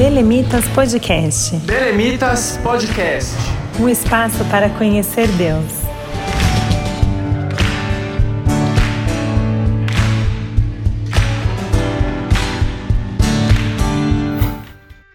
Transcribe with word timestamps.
Belemitas 0.00 0.66
Podcast. 0.68 1.56
Belemitas 1.58 2.58
Podcast. 2.62 3.36
Um 3.78 3.86
espaço 3.86 4.42
para 4.46 4.70
conhecer 4.70 5.28
Deus. 5.32 5.62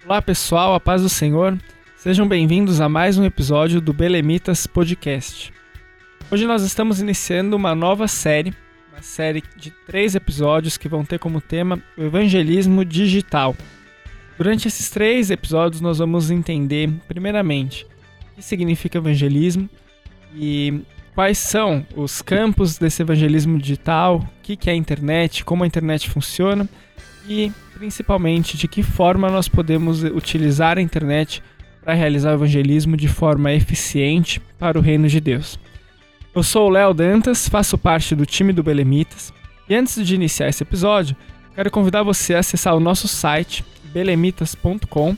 Olá 0.05 0.21
pessoal, 0.21 0.75
a 0.75 0.79
paz 0.79 1.01
do 1.01 1.09
Senhor. 1.09 1.57
Sejam 1.97 2.27
bem-vindos 2.27 2.79
a 2.79 2.87
mais 2.87 3.17
um 3.17 3.25
episódio 3.25 3.81
do 3.81 3.91
Belemitas 3.91 4.67
Podcast. 4.67 5.51
Hoje 6.29 6.45
nós 6.45 6.61
estamos 6.61 7.01
iniciando 7.01 7.55
uma 7.55 7.73
nova 7.73 8.07
série, 8.07 8.53
uma 8.93 9.01
série 9.01 9.41
de 9.57 9.71
três 9.87 10.13
episódios 10.13 10.77
que 10.77 10.87
vão 10.87 11.03
ter 11.03 11.17
como 11.17 11.41
tema 11.41 11.81
o 11.97 12.03
evangelismo 12.03 12.85
digital. 12.85 13.55
Durante 14.37 14.67
esses 14.67 14.89
três 14.89 15.31
episódios, 15.31 15.79
nós 15.79 15.99
vamos 15.99 16.29
entender, 16.29 16.89
primeiramente, 17.07 17.85
o 18.31 18.35
que 18.35 18.41
significa 18.41 18.97
evangelismo 18.97 19.69
e 20.35 20.81
quais 21.13 21.37
são 21.37 21.85
os 21.95 22.21
campos 22.21 22.77
desse 22.77 23.01
evangelismo 23.01 23.57
digital, 23.57 24.17
o 24.17 24.27
que 24.41 24.69
é 24.69 24.73
a 24.73 24.75
internet, 24.75 25.45
como 25.45 25.63
a 25.63 25.67
internet 25.67 26.09
funciona 26.09 26.67
e, 27.29 27.49
principalmente, 27.75 28.57
de 28.57 28.67
que 28.67 28.83
forma 28.83 29.29
nós 29.29 29.47
podemos 29.47 30.03
utilizar 30.03 30.77
a 30.77 30.81
internet 30.81 31.41
para 31.81 31.93
realizar 31.93 32.31
o 32.31 32.35
evangelismo 32.35 32.97
de 32.97 33.07
forma 33.07 33.53
eficiente 33.53 34.41
para 34.59 34.77
o 34.77 34.81
reino 34.81 35.07
de 35.07 35.21
Deus. 35.21 35.57
Eu 36.33 36.43
sou 36.43 36.67
o 36.67 36.71
Léo 36.71 36.93
Dantas, 36.93 37.47
faço 37.47 37.77
parte 37.77 38.13
do 38.13 38.25
time 38.25 38.51
do 38.51 38.61
Belemitas 38.61 39.33
e 39.69 39.73
antes 39.73 40.05
de 40.05 40.13
iniciar 40.13 40.49
esse 40.49 40.63
episódio, 40.63 41.15
quero 41.55 41.71
convidar 41.71 42.03
você 42.03 42.35
a 42.35 42.39
acessar 42.39 42.75
o 42.75 42.81
nosso 42.81 43.07
site 43.07 43.63
belemitas.com. 43.95 45.15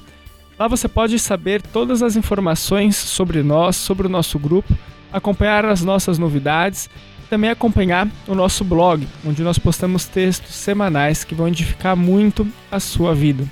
Lá 0.59 0.67
você 0.67 0.87
pode 0.87 1.17
saber 1.17 1.63
todas 1.63 2.03
as 2.03 2.15
informações 2.15 2.95
sobre 2.95 3.41
nós, 3.41 3.75
sobre 3.75 4.05
o 4.05 4.09
nosso 4.09 4.37
grupo, 4.37 4.71
acompanhar 5.11 5.65
as 5.65 5.83
nossas 5.83 6.19
novidades 6.19 6.87
e 7.25 7.27
também 7.27 7.49
acompanhar 7.49 8.07
o 8.27 8.35
nosso 8.35 8.63
blog, 8.63 9.07
onde 9.25 9.41
nós 9.41 9.57
postamos 9.57 10.05
textos 10.05 10.53
semanais 10.53 11.23
que 11.23 11.33
vão 11.33 11.47
edificar 11.47 11.95
muito 11.95 12.47
a 12.71 12.79
sua 12.79 13.15
vida. 13.15 13.45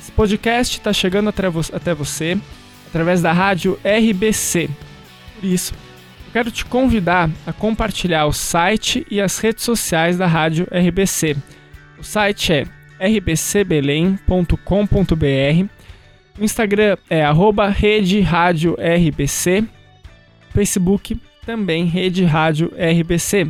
Esse 0.00 0.10
podcast 0.12 0.78
está 0.78 0.92
chegando 0.92 1.28
até 1.28 1.94
você 1.94 2.38
através 2.88 3.20
da 3.20 3.32
rádio 3.32 3.78
RBC. 3.84 4.70
Por 5.38 5.46
isso, 5.46 5.74
eu 6.26 6.32
quero 6.32 6.50
te 6.50 6.64
convidar 6.64 7.30
a 7.46 7.52
compartilhar 7.52 8.24
o 8.24 8.32
site 8.32 9.06
e 9.10 9.20
as 9.20 9.38
redes 9.38 9.64
sociais 9.64 10.16
da 10.16 10.26
rádio 10.26 10.66
RBC. 10.72 11.36
O 11.98 12.02
site 12.02 12.52
é 12.52 12.79
rbcbelém.com.br. 13.00 15.66
O 16.38 16.44
Instagram 16.44 16.96
é 17.08 17.24
arroba 17.24 17.68
Rede 17.68 18.20
Rádio 18.20 18.76
RBC. 18.78 19.64
Facebook 20.52 21.18
também 21.44 21.86
Rede 21.86 22.24
Rádio 22.24 22.72
RBC. 22.76 23.48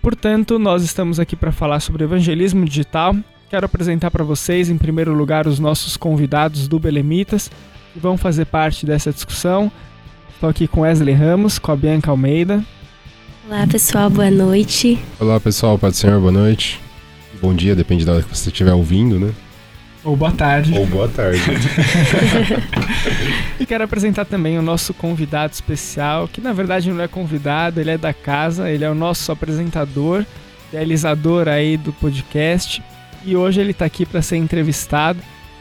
Portanto, 0.00 0.58
nós 0.58 0.82
estamos 0.82 1.20
aqui 1.20 1.36
para 1.36 1.52
falar 1.52 1.80
sobre 1.80 2.04
evangelismo 2.04 2.64
digital. 2.64 3.14
Quero 3.50 3.66
apresentar 3.66 4.10
para 4.10 4.24
vocês, 4.24 4.70
em 4.70 4.78
primeiro 4.78 5.12
lugar, 5.12 5.46
os 5.46 5.58
nossos 5.58 5.96
convidados 5.96 6.68
do 6.68 6.78
Belemitas, 6.78 7.50
que 7.92 7.98
vão 7.98 8.16
fazer 8.16 8.46
parte 8.46 8.86
dessa 8.86 9.12
discussão. 9.12 9.70
Estou 10.32 10.48
aqui 10.48 10.66
com 10.66 10.82
Wesley 10.82 11.14
Ramos, 11.14 11.58
com 11.58 11.72
a 11.72 11.76
Bianca 11.76 12.10
Almeida. 12.10 12.64
Olá 13.46 13.66
pessoal, 13.66 14.08
boa 14.08 14.30
noite. 14.30 14.98
Olá 15.18 15.40
pessoal, 15.40 15.76
Pai 15.76 15.90
do 15.90 15.96
Senhor, 15.96 16.20
boa 16.20 16.32
noite 16.32 16.80
bom 17.40 17.54
dia, 17.54 17.74
depende 17.74 18.04
da 18.04 18.12
hora 18.12 18.22
que 18.22 18.36
você 18.36 18.50
estiver 18.50 18.72
ouvindo, 18.72 19.18
né? 19.18 19.32
Ou 20.02 20.16
boa 20.16 20.32
tarde. 20.32 20.76
Ou 20.78 20.86
boa 20.86 21.08
tarde. 21.08 21.40
e 23.60 23.66
quero 23.66 23.84
apresentar 23.84 24.24
também 24.24 24.58
o 24.58 24.62
nosso 24.62 24.94
convidado 24.94 25.52
especial, 25.52 26.26
que 26.26 26.40
na 26.40 26.52
verdade 26.52 26.90
não 26.90 27.02
é 27.02 27.08
convidado, 27.08 27.80
ele 27.80 27.90
é 27.90 27.98
da 27.98 28.14
casa, 28.14 28.70
ele 28.70 28.84
é 28.84 28.90
o 28.90 28.94
nosso 28.94 29.30
apresentador, 29.30 30.24
realizador 30.72 31.48
aí 31.48 31.76
do 31.76 31.92
podcast. 31.92 32.82
E 33.24 33.36
hoje 33.36 33.60
ele 33.60 33.72
está 33.72 33.84
aqui 33.84 34.06
para 34.06 34.22
ser 34.22 34.38
entrevistado. 34.38 35.20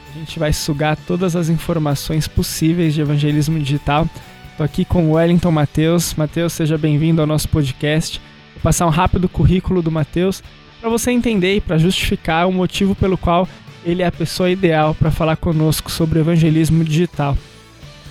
A 0.09 0.17
gente 0.17 0.39
vai 0.39 0.53
sugar 0.53 0.95
todas 0.95 1.35
as 1.35 1.49
informações 1.49 2.27
possíveis 2.27 2.93
de 2.93 3.01
evangelismo 3.01 3.59
digital. 3.59 4.07
Estou 4.51 4.65
aqui 4.65 4.85
com 4.85 5.09
o 5.09 5.11
Wellington 5.13 5.51
Matheus. 5.51 6.13
Matheus, 6.15 6.53
seja 6.53 6.77
bem-vindo 6.77 7.19
ao 7.19 7.27
nosso 7.27 7.49
podcast. 7.49 8.21
Vou 8.53 8.63
passar 8.63 8.87
um 8.87 8.89
rápido 8.89 9.27
currículo 9.27 9.81
do 9.81 9.91
Matheus 9.91 10.41
para 10.79 10.89
você 10.89 11.11
entender 11.11 11.55
e 11.55 11.61
para 11.61 11.77
justificar 11.77 12.47
o 12.47 12.53
motivo 12.53 12.95
pelo 12.95 13.17
qual 13.17 13.47
ele 13.85 14.01
é 14.01 14.05
a 14.07 14.11
pessoa 14.11 14.49
ideal 14.49 14.95
para 14.95 15.11
falar 15.11 15.35
conosco 15.35 15.91
sobre 15.91 16.19
evangelismo 16.19 16.83
digital. 16.83 17.37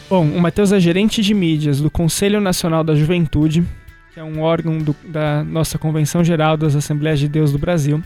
Bom, 0.09 0.25
o 0.25 0.41
Matheus 0.41 0.73
é 0.73 0.81
gerente 0.81 1.23
de 1.23 1.35
mídias 1.35 1.81
do 1.81 1.91
Conselho 1.91 2.41
Nacional 2.41 2.83
da 2.83 2.95
Juventude, 2.95 3.65
que 4.13 4.21
é 4.21 4.25
um 4.25 4.41
órgão 4.41 4.79
do, 4.79 4.95
da 5.05 5.45
nossa 5.45 5.79
Convenção 5.79 6.25
Geral 6.25 6.57
das 6.57 6.75
Assembleias 6.75 7.19
de 7.19 7.29
Deus 7.29 7.53
do 7.53 7.59
Brasil. 7.59 8.03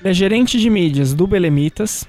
Ele 0.00 0.10
é 0.10 0.12
gerente 0.12 0.58
de 0.58 0.68
mídias 0.68 1.14
do 1.14 1.26
Belemitas, 1.26 2.08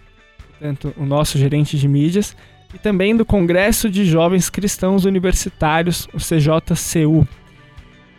portanto, 0.50 0.94
o 0.98 1.06
nosso 1.06 1.38
gerente 1.38 1.78
de 1.78 1.88
mídias, 1.88 2.36
e 2.74 2.80
também 2.80 3.16
do 3.16 3.26
Congresso 3.26 3.90
de 3.90 4.06
Jovens 4.06 4.50
Cristãos 4.50 5.06
Universitários, 5.06 6.08
o 6.14 6.18
CJCU. 6.18 7.28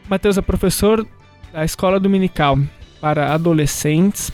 Matheus 0.09 0.37
é 0.37 0.43
professor 0.43 1.07
da 1.53 1.65
Escola 1.65 1.99
Dominical 1.99 2.59
para 3.03 3.35
adolescentes, 3.35 4.31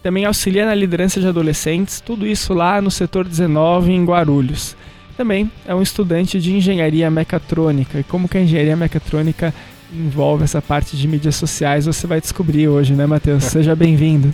também 0.00 0.24
auxilia 0.24 0.64
na 0.64 0.74
liderança 0.74 1.20
de 1.20 1.26
adolescentes, 1.26 2.00
tudo 2.00 2.24
isso 2.24 2.54
lá 2.54 2.80
no 2.80 2.88
setor 2.88 3.26
19 3.26 3.90
em 3.90 4.04
Guarulhos. 4.04 4.76
Também 5.16 5.50
é 5.66 5.74
um 5.74 5.82
estudante 5.82 6.40
de 6.40 6.54
engenharia 6.54 7.10
mecatrônica 7.10 7.98
e 7.98 8.04
como 8.04 8.28
que 8.28 8.38
a 8.38 8.40
engenharia 8.40 8.76
mecatrônica 8.76 9.52
envolve 9.92 10.44
essa 10.44 10.62
parte 10.62 10.96
de 10.96 11.08
mídias 11.08 11.34
sociais, 11.34 11.86
você 11.86 12.06
vai 12.06 12.20
descobrir 12.20 12.68
hoje, 12.68 12.94
né, 12.94 13.04
Matheus? 13.04 13.42
Seja 13.44 13.74
bem-vindo. 13.76 14.32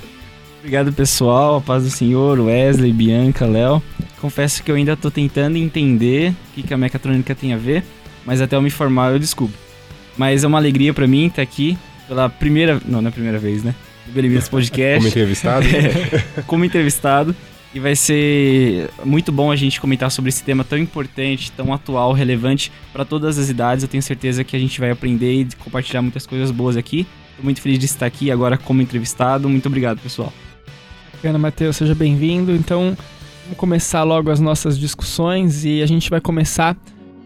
Obrigado, 0.59 0.93
pessoal. 0.93 1.57
A 1.57 1.61
paz 1.63 1.85
do 1.85 1.91
Senhor, 1.91 2.39
Wesley, 2.39 2.93
Bianca, 2.93 3.47
Léo. 3.47 3.83
Confesso 4.21 4.63
que 4.63 4.71
eu 4.71 4.75
ainda 4.75 4.93
estou 4.93 5.11
tentando 5.11 5.57
entender 5.57 6.35
o 6.51 6.63
que, 6.63 6.75
a 6.75 6.77
mecatrônica 6.77 7.35
tem 7.35 7.55
a 7.55 7.57
ver, 7.57 7.83
mas 8.27 8.43
até 8.43 8.57
eu 8.57 8.63
me 8.63 8.69
formar 8.69 9.13
eu 9.13 9.19
descubro. 9.19 9.57
Mas 10.19 10.45
é 10.45 10.47
uma 10.47 10.59
alegria 10.59 10.93
para 10.93 11.07
mim 11.07 11.27
estar 11.27 11.41
aqui 11.41 11.79
pela 12.11 12.29
primeira. 12.29 12.81
Não, 12.85 13.01
não 13.01 13.09
é 13.09 13.11
a 13.11 13.13
primeira 13.13 13.39
vez, 13.39 13.63
né? 13.63 13.73
Do 14.05 14.13
Believers 14.13 14.49
Podcast. 14.49 14.99
como 14.99 15.09
entrevistado? 15.09 15.67
é, 15.69 16.43
como 16.43 16.65
entrevistado. 16.65 17.37
E 17.73 17.79
vai 17.79 17.95
ser 17.95 18.91
muito 19.05 19.31
bom 19.31 19.53
a 19.53 19.55
gente 19.55 19.81
comentar 19.81 20.11
sobre 20.11 20.29
esse 20.29 20.43
tema 20.43 20.65
tão 20.65 20.77
importante, 20.77 21.53
tão 21.53 21.73
atual, 21.73 22.13
relevante 22.13 22.73
para 22.93 23.05
todas 23.05 23.39
as 23.39 23.49
idades. 23.49 23.85
Eu 23.85 23.89
tenho 23.89 24.03
certeza 24.03 24.43
que 24.43 24.57
a 24.57 24.59
gente 24.59 24.81
vai 24.81 24.91
aprender 24.91 25.33
e 25.35 25.49
compartilhar 25.57 26.03
muitas 26.03 26.27
coisas 26.27 26.51
boas 26.51 26.77
aqui. 26.77 27.07
Estou 27.31 27.45
muito 27.45 27.61
feliz 27.61 27.79
de 27.79 27.85
estar 27.85 28.07
aqui 28.07 28.29
agora 28.29 28.59
como 28.59 28.83
entrevistado. 28.83 29.49
Muito 29.49 29.67
obrigado, 29.67 30.01
pessoal. 30.01 30.33
Bacana, 31.13 31.39
Matheus, 31.39 31.77
seja 31.77 31.95
bem-vindo. 31.95 32.51
Então, 32.51 32.97
vamos 33.45 33.57
começar 33.57 34.03
logo 34.03 34.33
as 34.33 34.41
nossas 34.41 34.77
discussões 34.77 35.65
e 35.65 35.81
a 35.81 35.87
gente 35.87 36.11
vai 36.11 36.21
começar 36.21 36.77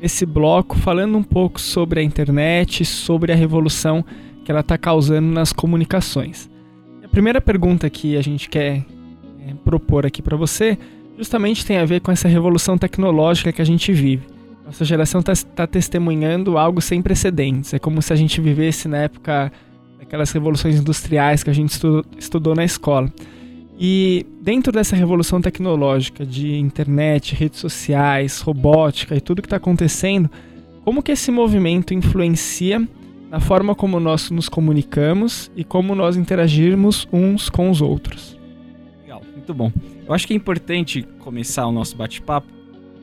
esse 0.02 0.26
bloco 0.26 0.76
falando 0.76 1.16
um 1.16 1.22
pouco 1.22 1.58
sobre 1.58 2.00
a 2.00 2.02
internet, 2.02 2.84
sobre 2.84 3.32
a 3.32 3.34
revolução 3.34 4.04
que 4.44 4.50
ela 4.50 4.60
está 4.60 4.76
causando 4.76 5.28
nas 5.28 5.52
comunicações. 5.52 6.50
a 7.02 7.08
primeira 7.08 7.40
pergunta 7.40 7.88
que 7.88 8.16
a 8.16 8.22
gente 8.22 8.48
quer 8.48 8.84
é, 9.40 9.54
propor 9.64 10.04
aqui 10.04 10.20
para 10.20 10.36
você 10.36 10.78
justamente 11.16 11.64
tem 11.64 11.78
a 11.78 11.84
ver 11.84 12.00
com 12.00 12.10
essa 12.10 12.28
revolução 12.28 12.76
tecnológica 12.76 13.52
que 13.52 13.62
a 13.62 13.64
gente 13.64 13.92
vive. 13.92 14.26
Nossa 14.64 14.84
geração 14.84 15.20
está 15.20 15.34
tá 15.54 15.66
testemunhando 15.66 16.56
algo 16.58 16.80
sem 16.80 17.02
precedentes. 17.02 17.74
É 17.74 17.78
como 17.78 18.00
se 18.00 18.12
a 18.12 18.16
gente 18.16 18.40
vivesse 18.40 18.88
na 18.88 18.98
época 18.98 19.52
daquelas 19.98 20.32
revoluções 20.32 20.76
industriais 20.80 21.42
que 21.42 21.50
a 21.50 21.52
gente 21.52 21.70
estudou, 21.70 22.04
estudou 22.18 22.54
na 22.54 22.64
escola. 22.64 23.12
E 23.78 24.24
dentro 24.40 24.72
dessa 24.72 24.94
revolução 24.94 25.40
tecnológica 25.40 26.24
de 26.24 26.56
internet, 26.56 27.34
redes 27.34 27.58
sociais, 27.58 28.40
robótica 28.40 29.16
e 29.16 29.20
tudo 29.20 29.42
que 29.42 29.46
está 29.46 29.56
acontecendo, 29.56 30.30
como 30.84 31.02
que 31.02 31.12
esse 31.12 31.30
movimento 31.30 31.92
influencia 31.92 32.86
na 33.34 33.40
forma 33.40 33.74
como 33.74 33.98
nós 33.98 34.30
nos 34.30 34.48
comunicamos 34.48 35.50
e 35.56 35.64
como 35.64 35.92
nós 35.96 36.16
interagirmos 36.16 37.08
uns 37.12 37.50
com 37.50 37.68
os 37.68 37.82
outros. 37.82 38.38
Legal, 39.02 39.20
muito 39.34 39.52
bom. 39.52 39.72
Eu 40.06 40.14
acho 40.14 40.24
que 40.24 40.32
é 40.32 40.36
importante 40.36 41.02
começar 41.18 41.66
o 41.66 41.72
nosso 41.72 41.96
bate-papo 41.96 42.46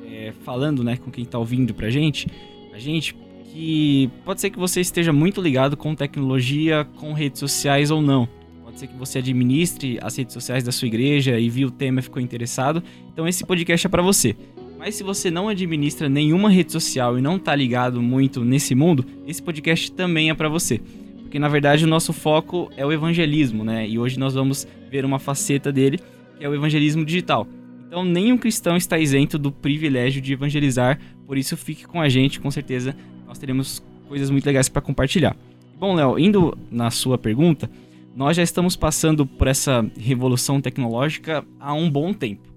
é, 0.09 0.31
falando 0.45 0.85
né, 0.85 0.95
com 0.95 1.11
quem 1.11 1.25
está 1.25 1.37
ouvindo 1.37 1.73
pra 1.73 1.89
gente, 1.89 2.29
a 2.73 2.79
gente 2.79 3.13
que 3.51 4.09
pode 4.23 4.39
ser 4.39 4.51
que 4.51 4.57
você 4.57 4.79
esteja 4.79 5.11
muito 5.11 5.41
ligado 5.41 5.75
com 5.75 5.93
tecnologia, 5.93 6.87
com 6.95 7.11
redes 7.11 7.37
sociais 7.37 7.91
ou 7.91 8.01
não. 8.01 8.25
Pode 8.63 8.79
ser 8.79 8.87
que 8.87 8.95
você 8.95 9.19
administre 9.19 9.99
as 10.01 10.15
redes 10.15 10.33
sociais 10.33 10.63
da 10.63 10.71
sua 10.71 10.87
igreja 10.87 11.37
e 11.37 11.49
viu 11.49 11.67
o 11.67 11.71
tema 11.71 11.99
e 11.99 12.03
ficou 12.03 12.21
interessado. 12.21 12.81
Então 13.11 13.27
esse 13.27 13.45
podcast 13.45 13.85
é 13.85 13.89
para 13.89 14.01
você. 14.01 14.37
Mas 14.81 14.95
se 14.95 15.03
você 15.03 15.29
não 15.29 15.47
administra 15.47 16.09
nenhuma 16.09 16.49
rede 16.49 16.71
social 16.71 17.15
e 17.15 17.21
não 17.21 17.37
tá 17.37 17.55
ligado 17.55 18.01
muito 18.01 18.43
nesse 18.43 18.73
mundo, 18.73 19.05
esse 19.27 19.39
podcast 19.39 19.91
também 19.91 20.31
é 20.31 20.33
para 20.33 20.49
você. 20.49 20.81
Porque 21.19 21.37
na 21.37 21.47
verdade 21.47 21.85
o 21.85 21.87
nosso 21.87 22.11
foco 22.11 22.67
é 22.75 22.83
o 22.83 22.91
evangelismo, 22.91 23.63
né? 23.63 23.87
E 23.87 23.99
hoje 23.99 24.17
nós 24.17 24.33
vamos 24.33 24.67
ver 24.89 25.05
uma 25.05 25.19
faceta 25.19 25.71
dele, 25.71 25.99
que 26.35 26.43
é 26.43 26.49
o 26.49 26.55
evangelismo 26.55 27.05
digital. 27.05 27.47
Então, 27.85 28.03
nenhum 28.03 28.39
cristão 28.39 28.75
está 28.75 28.97
isento 28.97 29.37
do 29.37 29.51
privilégio 29.51 30.19
de 30.19 30.33
evangelizar, 30.33 30.99
por 31.27 31.37
isso 31.37 31.55
fique 31.55 31.85
com 31.85 32.01
a 32.01 32.09
gente, 32.09 32.39
com 32.39 32.49
certeza 32.49 32.95
nós 33.27 33.37
teremos 33.37 33.83
coisas 34.07 34.31
muito 34.31 34.47
legais 34.47 34.67
para 34.67 34.81
compartilhar. 34.81 35.37
Bom, 35.79 35.93
Léo, 35.93 36.17
indo 36.17 36.57
na 36.71 36.89
sua 36.89 37.19
pergunta, 37.19 37.69
nós 38.15 38.35
já 38.35 38.41
estamos 38.41 38.75
passando 38.75 39.27
por 39.27 39.47
essa 39.47 39.85
revolução 39.95 40.59
tecnológica 40.59 41.45
há 41.59 41.71
um 41.71 41.87
bom 41.87 42.11
tempo. 42.13 42.50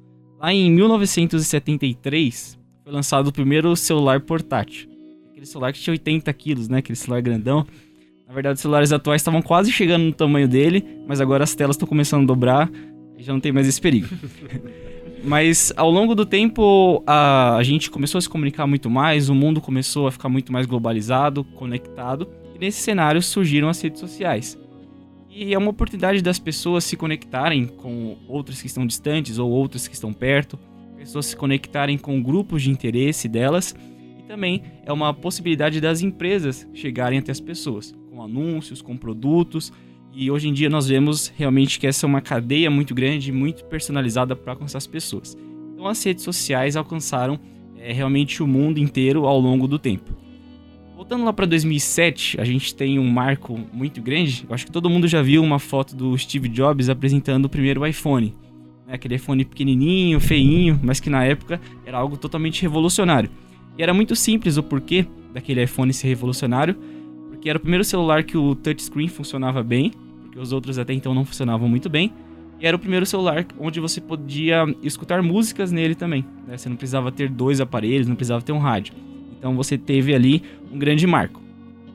Lá 0.45 0.53
em 0.53 0.71
1973, 0.71 2.59
foi 2.83 2.93
lançado 2.93 3.29
o 3.29 3.33
primeiro 3.33 3.75
celular 3.75 4.21
portátil. 4.21 4.91
Aquele 5.31 5.47
celular 5.47 5.73
que 5.73 5.81
tinha 5.81 5.93
80 5.93 6.31
quilos, 6.35 6.69
né? 6.69 6.81
Aquele 6.81 6.97
celular 6.97 7.23
grandão. 7.23 7.67
Na 8.29 8.35
verdade, 8.35 8.57
os 8.57 8.61
celulares 8.61 8.93
atuais 8.93 9.23
estavam 9.23 9.41
quase 9.41 9.73
chegando 9.73 10.03
no 10.03 10.13
tamanho 10.13 10.47
dele, 10.47 10.85
mas 11.09 11.19
agora 11.19 11.45
as 11.45 11.55
telas 11.55 11.77
estão 11.77 11.89
começando 11.89 12.25
a 12.25 12.27
dobrar 12.27 12.71
e 13.17 13.23
já 13.23 13.33
não 13.33 13.41
tem 13.41 13.53
mais 13.53 13.67
esse 13.67 13.81
perigo. 13.81 14.07
Mas 15.25 15.73
ao 15.75 15.91
longo 15.91 16.15
do 16.15 16.27
tempo 16.27 17.03
a, 17.07 17.57
a 17.57 17.63
gente 17.63 17.91
começou 17.91 18.19
a 18.19 18.21
se 18.21 18.29
comunicar 18.29 18.67
muito 18.67 18.91
mais, 18.91 19.31
o 19.31 19.35
mundo 19.35 19.59
começou 19.59 20.07
a 20.07 20.13
ficar 20.13 20.29
muito 20.29 20.53
mais 20.53 20.67
globalizado, 20.67 21.43
conectado, 21.43 22.29
e 22.55 22.59
nesse 22.59 22.83
cenário 22.83 23.23
surgiram 23.23 23.71
as 23.71 23.81
redes 23.81 23.99
sociais. 23.99 24.59
E 25.37 25.53
é 25.53 25.59
uma 25.59 25.71
oportunidade 25.71 26.23
das 26.23 26.39
pessoas 26.39 26.85
se 26.85 26.97
conectarem 26.97 27.67
com 27.67 28.17
outras 28.29 28.61
que 28.61 28.69
estão 28.69 28.87
distantes 28.87 29.37
ou 29.37 29.51
outras 29.51 29.89
que 29.89 29.95
estão 29.95 30.13
perto, 30.13 30.57
pessoas 30.97 31.27
se 31.27 31.37
conectarem 31.37 31.99
com 31.99 32.23
grupos 32.23 32.63
de 32.63 32.71
interesse 32.71 33.29
delas, 33.29 33.75
e 34.17 34.23
também 34.29 34.63
é 34.87 34.93
uma 34.93 35.13
possibilidade 35.13 35.81
das 35.81 36.03
empresas 36.03 36.69
chegarem 36.73 37.19
até 37.19 37.33
as 37.33 37.41
pessoas, 37.41 37.93
com 38.13 38.23
anúncios, 38.23 38.81
com 38.81 38.97
produtos, 38.97 39.73
e 40.13 40.31
hoje 40.31 40.49
em 40.49 40.53
dia 40.53 40.71
nós 40.71 40.87
vemos 40.87 41.33
realmente 41.37 41.81
que 41.81 41.87
essa 41.89 42.07
é 42.07 42.09
uma 42.09 42.21
cadeia 42.21 42.71
muito 42.71 42.95
grande, 42.95 43.33
muito 43.33 43.65
personalizada 43.65 44.37
para 44.37 44.53
alcançar 44.53 44.79
as 44.79 44.87
pessoas. 44.87 45.37
Então 45.73 45.89
as 45.89 46.01
redes 46.05 46.23
sociais 46.23 46.77
alcançaram 46.77 47.41
é, 47.77 47.93
realmente 47.93 48.41
o 48.41 48.47
mundo 48.47 48.79
inteiro 48.79 49.27
ao 49.27 49.41
longo 49.41 49.67
do 49.67 49.81
tempo. 49.81 50.15
Voltando 51.05 51.27
lá 51.27 51.35
para 51.35 51.45
2007, 51.45 52.41
a 52.41 52.45
gente 52.47 52.75
tem 52.75 52.99
um 52.99 53.07
marco 53.07 53.61
muito 53.75 54.01
grande. 54.01 54.47
Eu 54.49 54.55
acho 54.55 54.65
que 54.65 54.73
todo 54.73 54.89
mundo 54.89 55.07
já 55.07 55.21
viu 55.21 55.43
uma 55.43 55.59
foto 55.59 55.95
do 55.95 56.17
Steve 56.17 56.49
Jobs 56.49 56.89
apresentando 56.89 57.45
o 57.45 57.49
primeiro 57.49 57.87
iPhone. 57.87 58.35
Né? 58.87 58.95
Aquele 58.95 59.17
iPhone 59.17 59.45
pequenininho, 59.45 60.19
feinho, 60.19 60.81
mas 60.83 61.01
que 61.01 61.11
na 61.11 61.23
época 61.23 61.61
era 61.85 61.99
algo 61.99 62.17
totalmente 62.17 62.63
revolucionário. 62.63 63.29
E 63.77 63.83
era 63.83 63.93
muito 63.93 64.17
simples 64.17 64.57
o 64.57 64.63
porquê 64.63 65.07
daquele 65.35 65.63
iPhone 65.63 65.93
ser 65.93 66.09
revolucionário, 66.09 66.75
porque 67.29 67.51
era 67.51 67.59
o 67.59 67.61
primeiro 67.61 67.85
celular 67.85 68.25
que 68.25 68.39
o 68.39 68.55
touchscreen 68.55 69.09
funcionava 69.09 69.63
bem, 69.63 69.93
porque 70.23 70.39
os 70.39 70.53
outros 70.53 70.79
até 70.79 70.95
então 70.95 71.13
não 71.13 71.27
funcionavam 71.27 71.69
muito 71.69 71.91
bem. 71.91 72.15
E 72.59 72.67
era 72.67 72.75
o 72.75 72.81
primeiro 72.81 73.05
celular 73.05 73.47
onde 73.61 73.79
você 73.79 74.01
podia 74.01 74.65
escutar 74.83 75.23
músicas 75.23 75.71
nele 75.71 75.95
também. 75.95 76.25
Né? 76.49 76.57
Você 76.57 76.71
não 76.71 76.77
precisava 76.77 77.13
ter 77.13 77.29
dois 77.29 77.61
aparelhos, 77.61 78.09
não 78.09 78.17
precisava 78.17 78.41
ter 78.41 78.53
um 78.53 78.59
rádio. 78.59 78.95
Então 79.45 79.55
você 79.55 79.77
teve 79.77 80.15
ali 80.15 80.43
um 80.73 80.79
grande 80.79 81.07
marco. 81.07 81.39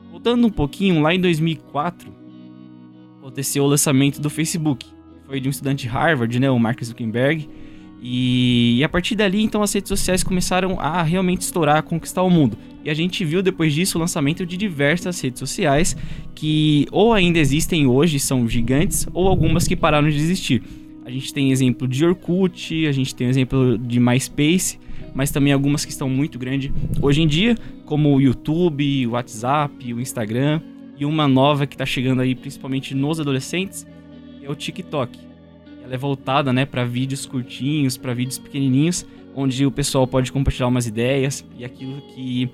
Voltando 0.08 0.46
um 0.46 0.50
pouquinho, 0.50 1.02
lá 1.02 1.12
em 1.12 1.20
2004, 1.20 2.08
aconteceu 3.18 3.64
o 3.64 3.66
lançamento 3.66 4.20
do 4.20 4.30
Facebook. 4.30 4.86
Foi 5.26 5.40
de 5.40 5.48
um 5.48 5.50
estudante 5.50 5.82
de 5.82 5.88
Harvard, 5.88 6.38
né, 6.38 6.48
o 6.48 6.56
Mark 6.60 6.80
Zuckerberg. 6.80 7.48
E, 8.00 8.76
e 8.78 8.84
a 8.84 8.88
partir 8.88 9.16
dali, 9.16 9.42
então, 9.42 9.64
as 9.64 9.72
redes 9.72 9.88
sociais 9.88 10.22
começaram 10.22 10.78
a 10.78 11.02
realmente 11.02 11.40
estourar, 11.40 11.78
a 11.78 11.82
conquistar 11.82 12.22
o 12.22 12.30
mundo. 12.30 12.56
E 12.84 12.88
a 12.88 12.94
gente 12.94 13.24
viu 13.24 13.42
depois 13.42 13.74
disso 13.74 13.98
o 13.98 14.00
lançamento 14.00 14.46
de 14.46 14.56
diversas 14.56 15.20
redes 15.20 15.40
sociais 15.40 15.96
que 16.36 16.86
ou 16.92 17.12
ainda 17.12 17.40
existem 17.40 17.84
hoje, 17.84 18.20
são 18.20 18.48
gigantes, 18.48 19.08
ou 19.12 19.26
algumas 19.26 19.66
que 19.66 19.74
pararam 19.74 20.08
de 20.08 20.16
existir. 20.16 20.62
A 21.04 21.10
gente 21.10 21.34
tem 21.34 21.50
exemplo 21.50 21.88
de 21.88 22.06
Orkut, 22.06 22.86
a 22.86 22.92
gente 22.92 23.12
tem 23.12 23.26
exemplo 23.26 23.76
de 23.76 23.98
MySpace, 23.98 24.78
mas 25.14 25.30
também 25.30 25.52
algumas 25.52 25.84
que 25.84 25.90
estão 25.90 26.08
muito 26.08 26.38
grandes 26.38 26.72
hoje 27.00 27.22
em 27.22 27.26
dia, 27.26 27.56
como 27.84 28.14
o 28.14 28.20
YouTube, 28.20 29.06
o 29.06 29.10
WhatsApp, 29.10 29.92
o 29.92 30.00
Instagram, 30.00 30.60
e 30.98 31.04
uma 31.04 31.26
nova 31.26 31.66
que 31.66 31.74
está 31.74 31.86
chegando 31.86 32.20
aí 32.20 32.34
principalmente 32.34 32.94
nos 32.94 33.18
adolescentes, 33.18 33.86
é 34.42 34.50
o 34.50 34.54
TikTok. 34.54 35.18
Ela 35.82 35.94
é 35.94 35.98
voltada, 35.98 36.52
né, 36.52 36.66
para 36.66 36.84
vídeos 36.84 37.24
curtinhos, 37.24 37.96
para 37.96 38.12
vídeos 38.12 38.38
pequenininhos, 38.38 39.06
onde 39.34 39.64
o 39.64 39.70
pessoal 39.70 40.06
pode 40.06 40.30
compartilhar 40.30 40.68
umas 40.68 40.86
ideias 40.86 41.44
e 41.58 41.64
aquilo 41.64 42.02
que 42.14 42.50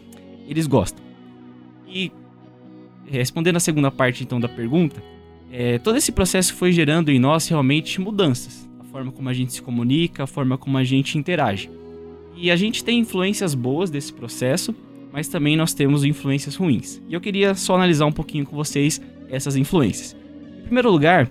eles 0.49 0.67
gostam. 0.67 1.05
E 1.89 2.13
respondendo 3.05 3.57
a 3.57 3.61
segunda 3.61 3.91
parte 3.91 4.23
então 4.23 4.41
da 4.41 4.49
pergunta, 4.49 5.03
é, 5.51 5.79
todo 5.79 5.97
esse 5.97 6.13
processo 6.13 6.55
foi 6.55 6.73
gerando 6.73 7.11
em 7.11 7.19
nós 7.19 7.49
realmente 7.49 8.01
mudanças. 8.01 8.69
A 8.79 8.85
forma 8.85 9.13
como 9.13 9.29
a 9.29 9.33
gente 9.33 9.53
se 9.53 9.63
comunica, 9.63 10.25
a 10.25 10.27
forma 10.27 10.57
como 10.57 10.79
a 10.79 10.85
gente 10.85 11.19
interage. 11.19 11.71
E 12.37 12.51
a 12.51 12.57
gente 12.57 12.85
tem 12.85 12.99
influências 12.99 13.55
boas 13.55 13.91
desse 13.91 14.13
processo, 14.13 14.75
mas 15.13 15.29
também 15.29 15.57
nós 15.57 15.73
temos 15.73 16.05
influências 16.05 16.55
ruins. 16.55 17.03
E 17.09 17.15
eu 17.15 17.21
queria 17.21 17.55
só 17.55 17.75
analisar 17.75 18.07
um 18.07 18.13
pouquinho 18.13 18.45
com 18.45 18.55
vocês 18.55 19.01
essas 19.29 19.57
influências. 19.57 20.15
Em 20.59 20.63
primeiro 20.65 20.91
lugar, 20.91 21.31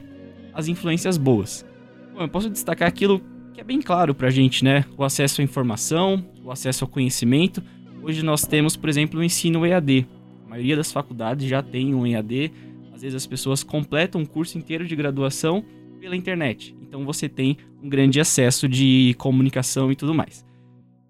as 0.54 0.68
influências 0.68 1.18
boas. 1.18 1.66
Bom, 2.14 2.22
eu 2.22 2.30
posso 2.30 2.50
destacar 2.50 2.88
aquilo 2.88 3.22
que 3.54 3.62
é 3.62 3.64
bem 3.64 3.82
claro 3.82 4.16
pra 4.16 4.30
gente, 4.30 4.64
né? 4.64 4.84
O 4.98 5.04
acesso 5.04 5.42
à 5.42 5.44
informação, 5.44 6.26
o 6.44 6.52
acesso 6.52 6.84
ao 6.84 6.90
conhecimento, 6.90 7.62
Hoje 8.06 8.24
nós 8.24 8.46
temos, 8.46 8.76
por 8.76 8.88
exemplo, 8.88 9.20
o 9.20 9.24
ensino 9.24 9.66
EAD. 9.66 10.06
A 10.46 10.50
maioria 10.52 10.76
das 10.76 10.92
faculdades 10.92 11.50
já 11.50 11.64
tem 11.64 11.96
um 11.96 12.06
EAD. 12.06 12.52
Às 12.94 13.02
vezes 13.02 13.16
as 13.16 13.26
pessoas 13.26 13.64
completam 13.64 14.22
um 14.22 14.26
curso 14.28 14.60
inteiro 14.60 14.86
de 14.86 14.96
graduação 14.96 15.66
pela 16.00 16.16
internet. 16.16 16.76
Então 16.84 17.04
você 17.04 17.28
tem 17.28 17.58
um 17.82 17.90
grande 17.90 18.22
acesso 18.22 18.70
de 18.70 19.16
comunicação 19.18 19.92
e 19.92 19.96
tudo 19.96 20.14
mais. 20.14 20.46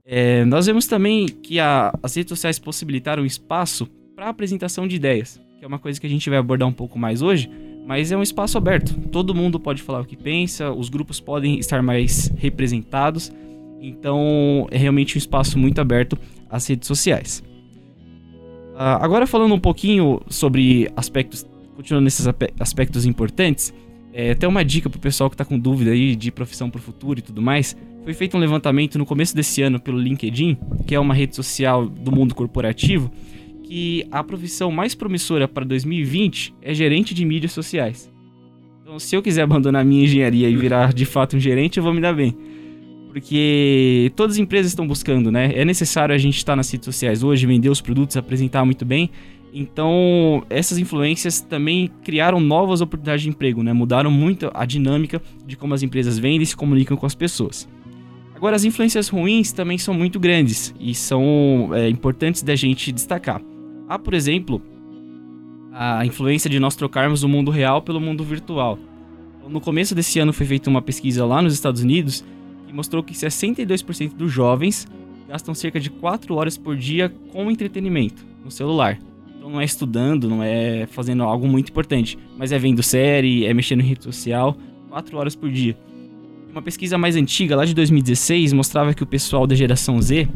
É, 0.06 0.46
nós 0.46 0.68
vemos 0.68 0.86
também 0.86 1.26
que 1.26 1.60
a, 1.60 1.92
as 2.04 2.16
redes 2.16 2.30
sociais 2.30 2.60
possibilitaram 2.60 3.26
espaço 3.26 3.88
para 4.16 4.30
apresentação 4.30 4.88
de 4.88 4.96
ideias, 4.96 5.42
que 5.58 5.66
é 5.66 5.68
uma 5.68 5.80
coisa 5.80 6.00
que 6.00 6.06
a 6.06 6.10
gente 6.10 6.30
vai 6.30 6.38
abordar 6.38 6.68
um 6.68 6.74
pouco 6.74 7.00
mais 7.00 7.24
hoje, 7.24 7.50
mas 7.88 8.12
é 8.12 8.18
um 8.18 8.22
espaço 8.22 8.58
aberto. 8.58 8.94
Todo 9.10 9.34
mundo 9.34 9.60
pode 9.60 9.82
falar 9.82 10.02
o 10.02 10.06
que 10.06 10.16
pensa, 10.16 10.72
os 10.72 10.90
grupos 10.90 11.20
podem 11.20 11.58
estar 11.58 11.82
mais 11.82 12.32
representados. 12.38 13.32
Então 13.82 14.68
é 14.72 14.78
realmente 14.78 15.18
um 15.18 15.20
espaço 15.20 15.58
muito 15.58 15.82
aberto 15.82 16.18
às 16.50 16.68
redes 16.68 16.88
sociais. 16.88 17.44
Uh, 18.76 19.00
agora 19.02 19.26
falando 19.26 19.54
um 19.54 19.60
pouquinho 19.60 20.22
sobre 20.28 20.90
aspectos, 20.96 21.46
continuando 21.76 22.04
nesses 22.06 22.28
aspectos 22.60 23.06
importantes, 23.06 23.74
é, 24.18 24.32
até 24.32 24.48
uma 24.48 24.64
dica 24.64 24.90
pro 24.90 24.98
pessoal 24.98 25.30
que 25.30 25.34
está 25.34 25.44
com 25.44 25.60
dúvida 25.60 25.92
aí 25.92 26.16
de 26.16 26.32
profissão 26.32 26.70
para 26.70 26.80
o 26.80 26.82
futuro 26.82 27.20
e 27.20 27.22
tudo 27.22 27.42
mais. 27.42 27.76
Foi 28.06 28.14
feito 28.14 28.38
um 28.38 28.40
levantamento 28.40 28.98
no 28.98 29.06
começo 29.06 29.36
desse 29.36 29.62
ano 29.62 29.78
pelo 29.78 30.00
LinkedIn, 30.00 30.58
que 30.88 30.96
é 30.96 31.00
uma 31.00 31.14
rede 31.14 31.36
social 31.36 31.86
do 31.86 32.14
mundo 32.14 32.34
corporativo, 32.34 33.12
que 33.64 34.08
a 34.10 34.24
profissão 34.24 34.72
mais 34.72 34.96
promissora 34.96 35.50
para 35.50 35.66
2020 35.66 36.56
é 36.62 36.74
gerente 36.74 37.14
de 37.14 37.26
mídias 37.26 37.52
sociais. 37.52 38.10
Então, 38.82 38.98
se 39.00 39.18
eu 39.18 39.22
quiser 39.22 39.42
abandonar 39.42 39.84
minha 39.84 40.06
engenharia 40.06 40.48
e 40.48 40.56
virar 40.56 40.94
de 40.94 41.04
fato 41.04 41.36
um 41.36 41.40
gerente, 41.40 41.78
eu 41.78 41.84
vou 41.84 41.94
me 41.94 42.00
dar 42.00 42.14
bem 42.14 42.38
porque 43.16 44.12
todas 44.14 44.36
as 44.36 44.40
empresas 44.40 44.74
estão 44.74 44.86
buscando, 44.86 45.32
né? 45.32 45.50
É 45.56 45.64
necessário 45.64 46.14
a 46.14 46.18
gente 46.18 46.36
estar 46.36 46.54
nas 46.54 46.70
redes 46.70 46.84
sociais 46.84 47.24
hoje, 47.24 47.46
vender 47.46 47.70
os 47.70 47.80
produtos, 47.80 48.18
apresentar 48.18 48.66
muito 48.66 48.84
bem. 48.84 49.10
Então, 49.58 50.44
essas 50.50 50.78
influências 50.78 51.40
também 51.40 51.90
criaram 52.04 52.42
novas 52.42 52.82
oportunidades 52.82 53.24
de 53.24 53.30
emprego, 53.30 53.64
né? 53.64 53.72
Mudaram 53.72 54.12
muito 54.12 54.52
a 54.54 54.66
dinâmica 54.66 55.22
de 55.48 55.56
como 55.56 55.74
as 55.74 55.82
empresas 55.82 56.20
vendem 56.20 56.42
e 56.42 56.46
se 56.46 56.58
comunicam 56.58 56.98
com 56.98 57.06
as 57.06 57.16
pessoas. 57.16 57.66
Agora, 58.36 58.58
as 58.58 58.66
influências 58.66 59.08
ruins 59.08 59.54
também 59.54 59.78
são 59.78 59.94
muito 59.94 60.20
grandes 60.20 60.76
e 60.78 60.94
são 60.94 61.70
é, 61.74 61.88
importantes 61.88 62.44
da 62.44 62.54
gente 62.54 62.92
destacar. 62.92 63.42
Há, 63.88 63.98
por 63.98 64.14
exemplo, 64.14 64.62
a 65.72 66.06
influência 66.06 66.50
de 66.50 66.60
nós 66.60 66.76
trocarmos 66.76 67.24
o 67.24 67.30
mundo 67.30 67.50
real 67.50 67.82
pelo 67.82 68.02
mundo 68.02 68.26
virtual. 68.26 68.78
No 69.48 69.62
começo 69.62 69.96
desse 69.96 70.20
ano 70.20 70.34
foi 70.34 70.46
feita 70.46 70.70
uma 70.70 70.82
pesquisa 70.82 71.26
lá 71.26 71.42
nos 71.42 71.54
Estados 71.54 71.82
Unidos 71.82 72.26
mostrou 72.76 73.02
que 73.02 73.14
62% 73.14 74.14
dos 74.14 74.32
jovens 74.32 74.86
gastam 75.28 75.56
cerca 75.56 75.80
de 75.80 75.90
4 75.90 76.36
horas 76.36 76.58
por 76.58 76.76
dia 76.76 77.10
com 77.32 77.50
entretenimento 77.50 78.26
no 78.44 78.52
celular. 78.52 79.00
Então 79.46 79.54
não 79.54 79.62
é 79.62 79.66
estudando, 79.66 80.28
não 80.28 80.42
é 80.42 80.88
fazendo 80.88 81.22
algo 81.22 81.48
muito 81.48 81.70
importante, 81.70 82.18
mas 82.36 82.52
é 82.52 82.58
vendo 82.58 82.82
série, 82.82 83.46
é 83.46 83.54
mexendo 83.54 83.82
em 83.82 83.84
rede 83.84 84.04
social, 84.04 84.58
4 84.90 85.16
horas 85.16 85.36
por 85.36 85.52
dia. 85.52 85.78
Uma 86.52 86.64
pesquisa 86.64 86.98
mais 86.98 87.16
antiga, 87.16 87.56
lá 87.56 87.64
de 87.64 87.76
2016, 87.76 88.54
mostrava 88.54 88.92
que 88.92 89.04
o 89.04 89.06
pessoal 89.06 89.46
da 89.46 89.54
geração 89.54 90.02
Z, 90.02 90.28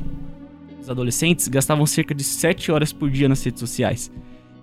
os 0.79 0.91
adolescentes, 0.91 1.47
gastavam 1.47 1.87
cerca 1.87 2.13
de 2.13 2.23
7 2.23 2.71
horas 2.71 2.93
por 2.93 3.09
dia 3.09 3.27
nas 3.27 3.43
redes 3.43 3.59
sociais. 3.59 4.11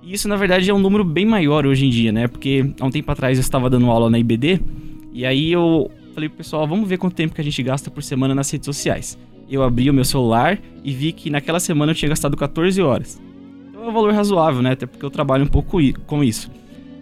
E 0.00 0.12
isso, 0.12 0.28
na 0.28 0.36
verdade, 0.36 0.70
é 0.70 0.72
um 0.72 0.78
número 0.78 1.02
bem 1.02 1.26
maior 1.26 1.66
hoje 1.66 1.84
em 1.84 1.90
dia, 1.90 2.12
né? 2.12 2.28
Porque 2.28 2.72
há 2.78 2.86
um 2.86 2.90
tempo 2.90 3.10
atrás 3.10 3.38
eu 3.38 3.42
estava 3.42 3.68
dando 3.68 3.90
aula 3.90 4.08
na 4.08 4.16
IBD, 4.16 4.60
e 5.12 5.26
aí 5.26 5.50
eu 5.50 5.90
falei 6.14 6.28
pro 6.28 6.38
pessoal, 6.38 6.68
vamos 6.68 6.88
ver 6.88 6.98
quanto 6.98 7.16
tempo 7.16 7.34
que 7.34 7.40
a 7.40 7.44
gente 7.44 7.60
gasta 7.64 7.90
por 7.90 8.00
semana 8.04 8.32
nas 8.32 8.48
redes 8.48 8.66
sociais. 8.66 9.18
Eu 9.50 9.64
abri 9.64 9.90
o 9.90 9.94
meu 9.94 10.04
celular 10.04 10.56
e 10.84 10.92
vi 10.92 11.10
que 11.10 11.30
naquela 11.30 11.58
semana 11.58 11.90
eu 11.90 11.96
tinha 11.96 12.08
gastado 12.08 12.36
14 12.36 12.80
horas. 12.80 13.25
Um 13.86 13.92
valor 13.92 14.12
razoável, 14.12 14.62
né? 14.62 14.72
Até 14.72 14.84
porque 14.84 15.04
eu 15.04 15.10
trabalho 15.10 15.44
um 15.44 15.48
pouco 15.48 15.78
com 16.06 16.24
isso. 16.24 16.50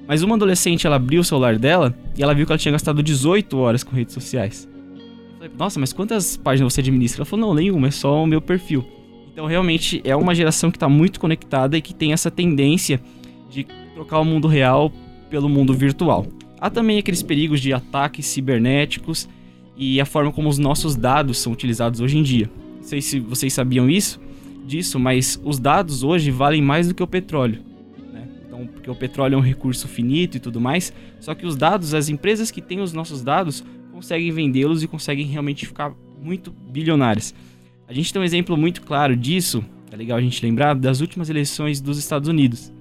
Mas 0.06 0.22
uma 0.22 0.34
adolescente, 0.34 0.86
ela 0.86 0.96
abriu 0.96 1.22
o 1.22 1.24
celular 1.24 1.58
dela 1.58 1.96
e 2.14 2.22
ela 2.22 2.34
viu 2.34 2.44
que 2.44 2.52
ela 2.52 2.58
tinha 2.58 2.72
gastado 2.72 3.02
18 3.02 3.56
horas 3.56 3.82
com 3.82 3.96
redes 3.96 4.12
sociais. 4.12 4.68
Eu 4.94 5.36
falei, 5.38 5.50
nossa, 5.58 5.80
mas 5.80 5.94
quantas 5.94 6.36
páginas 6.36 6.74
você 6.74 6.82
administra? 6.82 7.20
Ela 7.20 7.24
falou, 7.24 7.46
não, 7.46 7.54
nenhuma, 7.54 7.88
é 7.88 7.90
só 7.90 8.22
o 8.22 8.26
meu 8.26 8.42
perfil. 8.42 8.84
Então, 9.32 9.46
realmente, 9.46 10.02
é 10.04 10.14
uma 10.14 10.34
geração 10.34 10.70
que 10.70 10.76
está 10.76 10.88
muito 10.88 11.18
conectada 11.18 11.78
e 11.78 11.80
que 11.80 11.94
tem 11.94 12.12
essa 12.12 12.30
tendência 12.30 13.00
de 13.48 13.66
trocar 13.94 14.20
o 14.20 14.24
mundo 14.24 14.46
real 14.46 14.92
pelo 15.30 15.48
mundo 15.48 15.72
virtual. 15.72 16.26
Há 16.60 16.68
também 16.68 16.98
aqueles 16.98 17.22
perigos 17.22 17.60
de 17.60 17.72
ataques 17.72 18.26
cibernéticos 18.26 19.26
e 19.74 20.00
a 20.02 20.04
forma 20.04 20.30
como 20.30 20.50
os 20.50 20.58
nossos 20.58 20.94
dados 20.96 21.38
são 21.38 21.52
utilizados 21.52 22.00
hoje 22.00 22.18
em 22.18 22.22
dia. 22.22 22.50
Não 22.76 22.82
sei 22.82 23.00
se 23.00 23.18
vocês 23.20 23.54
sabiam 23.54 23.88
isso, 23.88 24.20
disso, 24.64 24.98
mas 24.98 25.40
os 25.44 25.58
dados 25.58 26.02
hoje 26.02 26.30
valem 26.30 26.62
mais 26.62 26.88
do 26.88 26.94
que 26.94 27.02
o 27.02 27.06
petróleo. 27.06 27.62
Né? 28.12 28.28
Então, 28.46 28.66
porque 28.66 28.90
o 28.90 28.94
petróleo 28.94 29.34
é 29.34 29.38
um 29.38 29.42
recurso 29.42 29.86
finito 29.86 30.36
e 30.36 30.40
tudo 30.40 30.60
mais, 30.60 30.92
só 31.20 31.34
que 31.34 31.46
os 31.46 31.56
dados, 31.56 31.94
as 31.94 32.08
empresas 32.08 32.50
que 32.50 32.60
têm 32.60 32.80
os 32.80 32.92
nossos 32.92 33.22
dados, 33.22 33.64
conseguem 33.92 34.30
vendê-los 34.32 34.82
e 34.82 34.88
conseguem 34.88 35.26
realmente 35.26 35.66
ficar 35.66 35.94
muito 36.20 36.50
bilionárias. 36.50 37.34
A 37.86 37.92
gente 37.92 38.12
tem 38.12 38.20
um 38.20 38.24
exemplo 38.24 38.56
muito 38.56 38.82
claro 38.82 39.16
disso, 39.16 39.64
é 39.92 39.96
legal 39.96 40.18
a 40.18 40.20
gente 40.20 40.44
lembrar, 40.44 40.74
das 40.74 41.00
últimas 41.00 41.30
eleições 41.30 41.80
dos 41.80 41.98
Estados 41.98 42.28
Unidos. 42.28 42.72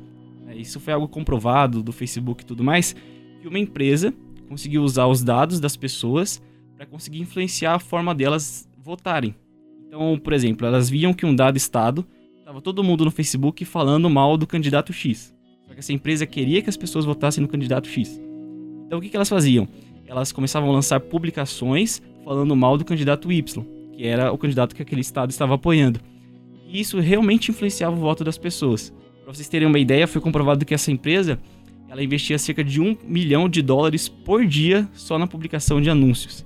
É, 0.48 0.56
isso 0.56 0.80
foi 0.80 0.94
algo 0.94 1.08
comprovado 1.08 1.84
do 1.84 1.92
Facebook 1.92 2.44
e 2.44 2.46
tudo 2.46 2.64
mais, 2.64 2.96
que 3.42 3.48
uma 3.48 3.60
empresa 3.60 4.14
conseguiu 4.48 4.84
usar 4.84 5.08
os 5.08 5.24
dados 5.24 5.60
das 5.60 5.76
pessoas 5.76 6.42
para 6.76 6.86
conseguir 6.86 7.20
influenciar 7.20 7.76
a 7.76 7.80
forma 7.80 8.16
delas 8.16 8.68
votarem. 8.78 9.36
Então, 9.94 10.18
por 10.18 10.34
exemplo, 10.34 10.66
elas 10.66 10.90
viam 10.90 11.14
que 11.14 11.24
um 11.24 11.36
dado 11.36 11.56
estado 11.56 12.04
estava 12.40 12.60
todo 12.60 12.84
mundo 12.84 13.06
no 13.06 13.12
Facebook 13.12 13.64
falando 13.64 14.10
mal 14.10 14.36
do 14.38 14.48
candidato 14.48 14.92
X. 14.92 15.32
Só 15.68 15.74
que 15.76 15.82
essa 15.82 15.94
empresa 15.94 16.26
queria 16.26 16.64
que 16.64 16.70
as 16.70 16.76
pessoas 16.76 17.06
votassem 17.06 17.44
no 17.44 17.48
candidato 17.48 17.88
X. 17.88 18.20
Então, 18.88 18.98
o 18.98 19.02
que, 19.04 19.08
que 19.08 19.16
elas 19.16 19.30
faziam? 19.30 19.68
Elas 20.08 20.32
começavam 20.32 20.72
a 20.72 20.74
lançar 20.74 21.00
publicações 21.00 22.02
falando 22.26 22.56
mal 22.56 22.76
do 22.76 22.84
candidato 22.84 23.32
Y, 23.32 23.64
que 23.96 24.08
era 24.08 24.32
o 24.32 24.38
candidato 24.38 24.76
que 24.76 24.82
aquele 24.82 25.02
estado 25.02 25.30
estava 25.30 25.54
apoiando. 25.54 26.00
E 26.68 26.80
isso 26.80 27.00
realmente 27.00 27.52
influenciava 27.52 27.96
o 27.96 28.00
voto 28.00 28.24
das 28.24 28.40
pessoas. 28.40 28.92
Para 29.24 29.32
vocês 29.32 29.48
terem 29.48 29.68
uma 29.68 29.78
ideia, 29.78 30.08
foi 30.08 30.20
comprovado 30.20 30.66
que 30.66 30.74
essa 30.74 30.92
empresa 30.92 31.38
ela 31.88 32.04
investia 32.04 32.40
cerca 32.40 32.64
de 32.64 32.82
um 32.82 32.98
milhão 33.04 33.48
de 33.48 33.62
dólares 33.62 34.10
por 34.10 34.44
dia 34.44 34.90
só 34.94 35.20
na 35.20 35.28
publicação 35.28 35.80
de 35.80 35.92
anúncios. 35.92 36.44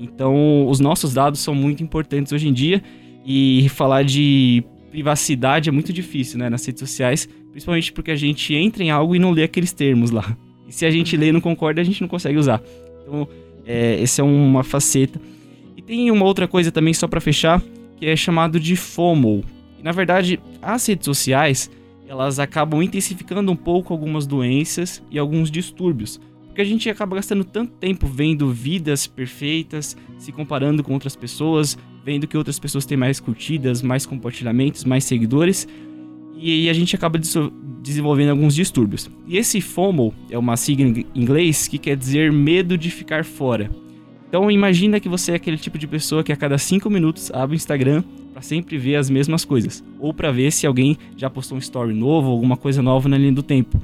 Então, 0.00 0.66
os 0.66 0.80
nossos 0.80 1.12
dados 1.12 1.40
são 1.40 1.54
muito 1.54 1.82
importantes 1.82 2.32
hoje 2.32 2.48
em 2.48 2.52
dia 2.52 2.82
e 3.24 3.68
falar 3.68 4.02
de 4.02 4.64
privacidade 4.90 5.68
é 5.68 5.72
muito 5.72 5.92
difícil, 5.92 6.38
né, 6.38 6.48
nas 6.48 6.64
redes 6.64 6.80
sociais, 6.80 7.28
principalmente 7.50 7.92
porque 7.92 8.10
a 8.10 8.16
gente 8.16 8.54
entra 8.54 8.82
em 8.82 8.90
algo 8.90 9.14
e 9.14 9.18
não 9.18 9.30
lê 9.30 9.44
aqueles 9.44 9.72
termos 9.72 10.10
lá. 10.10 10.36
E 10.66 10.72
se 10.72 10.86
a 10.86 10.90
gente 10.90 11.16
lê 11.16 11.28
e 11.28 11.32
não 11.32 11.40
concorda, 11.40 11.80
a 11.80 11.84
gente 11.84 12.00
não 12.00 12.08
consegue 12.08 12.38
usar. 12.38 12.62
Então, 13.02 13.28
é, 13.66 14.02
essa 14.02 14.22
é 14.22 14.24
uma 14.24 14.64
faceta. 14.64 15.20
E 15.76 15.82
tem 15.82 16.10
uma 16.10 16.24
outra 16.24 16.48
coisa 16.48 16.72
também, 16.72 16.94
só 16.94 17.06
para 17.06 17.20
fechar, 17.20 17.62
que 17.96 18.06
é 18.06 18.16
chamado 18.16 18.58
de 18.58 18.76
FOMO. 18.76 19.44
E, 19.78 19.82
na 19.82 19.92
verdade, 19.92 20.40
as 20.62 20.86
redes 20.86 21.04
sociais, 21.04 21.70
elas 22.08 22.38
acabam 22.38 22.82
intensificando 22.82 23.52
um 23.52 23.56
pouco 23.56 23.92
algumas 23.92 24.26
doenças 24.26 25.02
e 25.10 25.18
alguns 25.18 25.50
distúrbios. 25.50 26.20
Porque 26.50 26.62
a 26.62 26.64
gente 26.64 26.90
acaba 26.90 27.14
gastando 27.14 27.44
tanto 27.44 27.72
tempo 27.74 28.08
vendo 28.08 28.50
vidas 28.50 29.06
perfeitas, 29.06 29.96
se 30.18 30.32
comparando 30.32 30.82
com 30.82 30.92
outras 30.92 31.14
pessoas, 31.14 31.78
vendo 32.04 32.26
que 32.26 32.36
outras 32.36 32.58
pessoas 32.58 32.84
têm 32.84 32.98
mais 32.98 33.20
curtidas, 33.20 33.82
mais 33.82 34.04
compartilhamentos, 34.04 34.84
mais 34.84 35.04
seguidores, 35.04 35.68
e 36.36 36.68
a 36.68 36.72
gente 36.72 36.96
acaba 36.96 37.20
desenvolvendo 37.80 38.30
alguns 38.30 38.54
distúrbios. 38.54 39.08
E 39.28 39.36
esse 39.36 39.60
FOMO 39.60 40.12
é 40.28 40.36
uma 40.36 40.56
sigla 40.56 40.88
em 40.88 41.06
inglês 41.14 41.68
que 41.68 41.78
quer 41.78 41.96
dizer 41.96 42.32
medo 42.32 42.76
de 42.76 42.90
ficar 42.90 43.24
fora. 43.24 43.70
Então 44.28 44.50
imagina 44.50 44.98
que 44.98 45.08
você 45.08 45.32
é 45.32 45.34
aquele 45.36 45.56
tipo 45.56 45.78
de 45.78 45.86
pessoa 45.86 46.24
que 46.24 46.32
a 46.32 46.36
cada 46.36 46.58
5 46.58 46.90
minutos 46.90 47.30
abre 47.30 47.54
o 47.54 47.56
Instagram 47.56 48.02
para 48.32 48.42
sempre 48.42 48.76
ver 48.76 48.96
as 48.96 49.08
mesmas 49.08 49.44
coisas, 49.44 49.84
ou 50.00 50.12
para 50.12 50.32
ver 50.32 50.50
se 50.50 50.66
alguém 50.66 50.96
já 51.16 51.30
postou 51.30 51.56
um 51.56 51.60
story 51.60 51.94
novo, 51.94 52.28
alguma 52.28 52.56
coisa 52.56 52.82
nova 52.82 53.08
na 53.08 53.18
linha 53.18 53.32
do 53.32 53.42
tempo. 53.42 53.80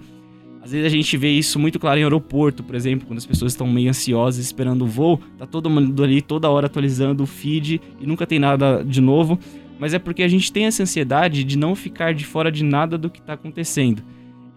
Às 0.67 0.73
vezes 0.73 0.85
a 0.85 0.97
gente 0.97 1.17
vê 1.17 1.31
isso 1.31 1.61
muito 1.61 1.79
claro 1.79 2.01
em 2.01 2.03
aeroporto, 2.03 2.61
por 2.65 2.75
exemplo, 2.75 3.07
quando 3.07 3.19
as 3.19 3.25
pessoas 3.25 3.53
estão 3.53 3.69
meio 3.69 3.89
ansiosas 3.89 4.45
esperando 4.45 4.83
o 4.83 4.87
voo, 4.89 5.21
tá 5.39 5.47
todo 5.47 5.71
mundo 5.71 6.03
ali 6.03 6.21
toda 6.21 6.51
hora 6.51 6.67
atualizando 6.67 7.23
o 7.23 7.27
feed 7.27 7.81
e 8.01 8.05
nunca 8.05 8.27
tem 8.27 8.41
nada 8.41 8.83
de 8.83 9.01
novo, 9.01 9.39
mas 9.79 9.95
é 9.95 10.01
porque 10.01 10.25
a 10.25 10.29
gente 10.29 10.51
tem 10.51 10.65
essa 10.65 10.83
ansiedade 10.83 11.45
de 11.45 11.57
não 11.57 11.77
ficar 11.77 12.13
de 12.13 12.27
fora 12.27 12.51
de 12.51 12.65
nada 12.65 12.99
do 12.99 13.09
que 13.09 13.21
está 13.21 13.35
acontecendo. 13.35 14.03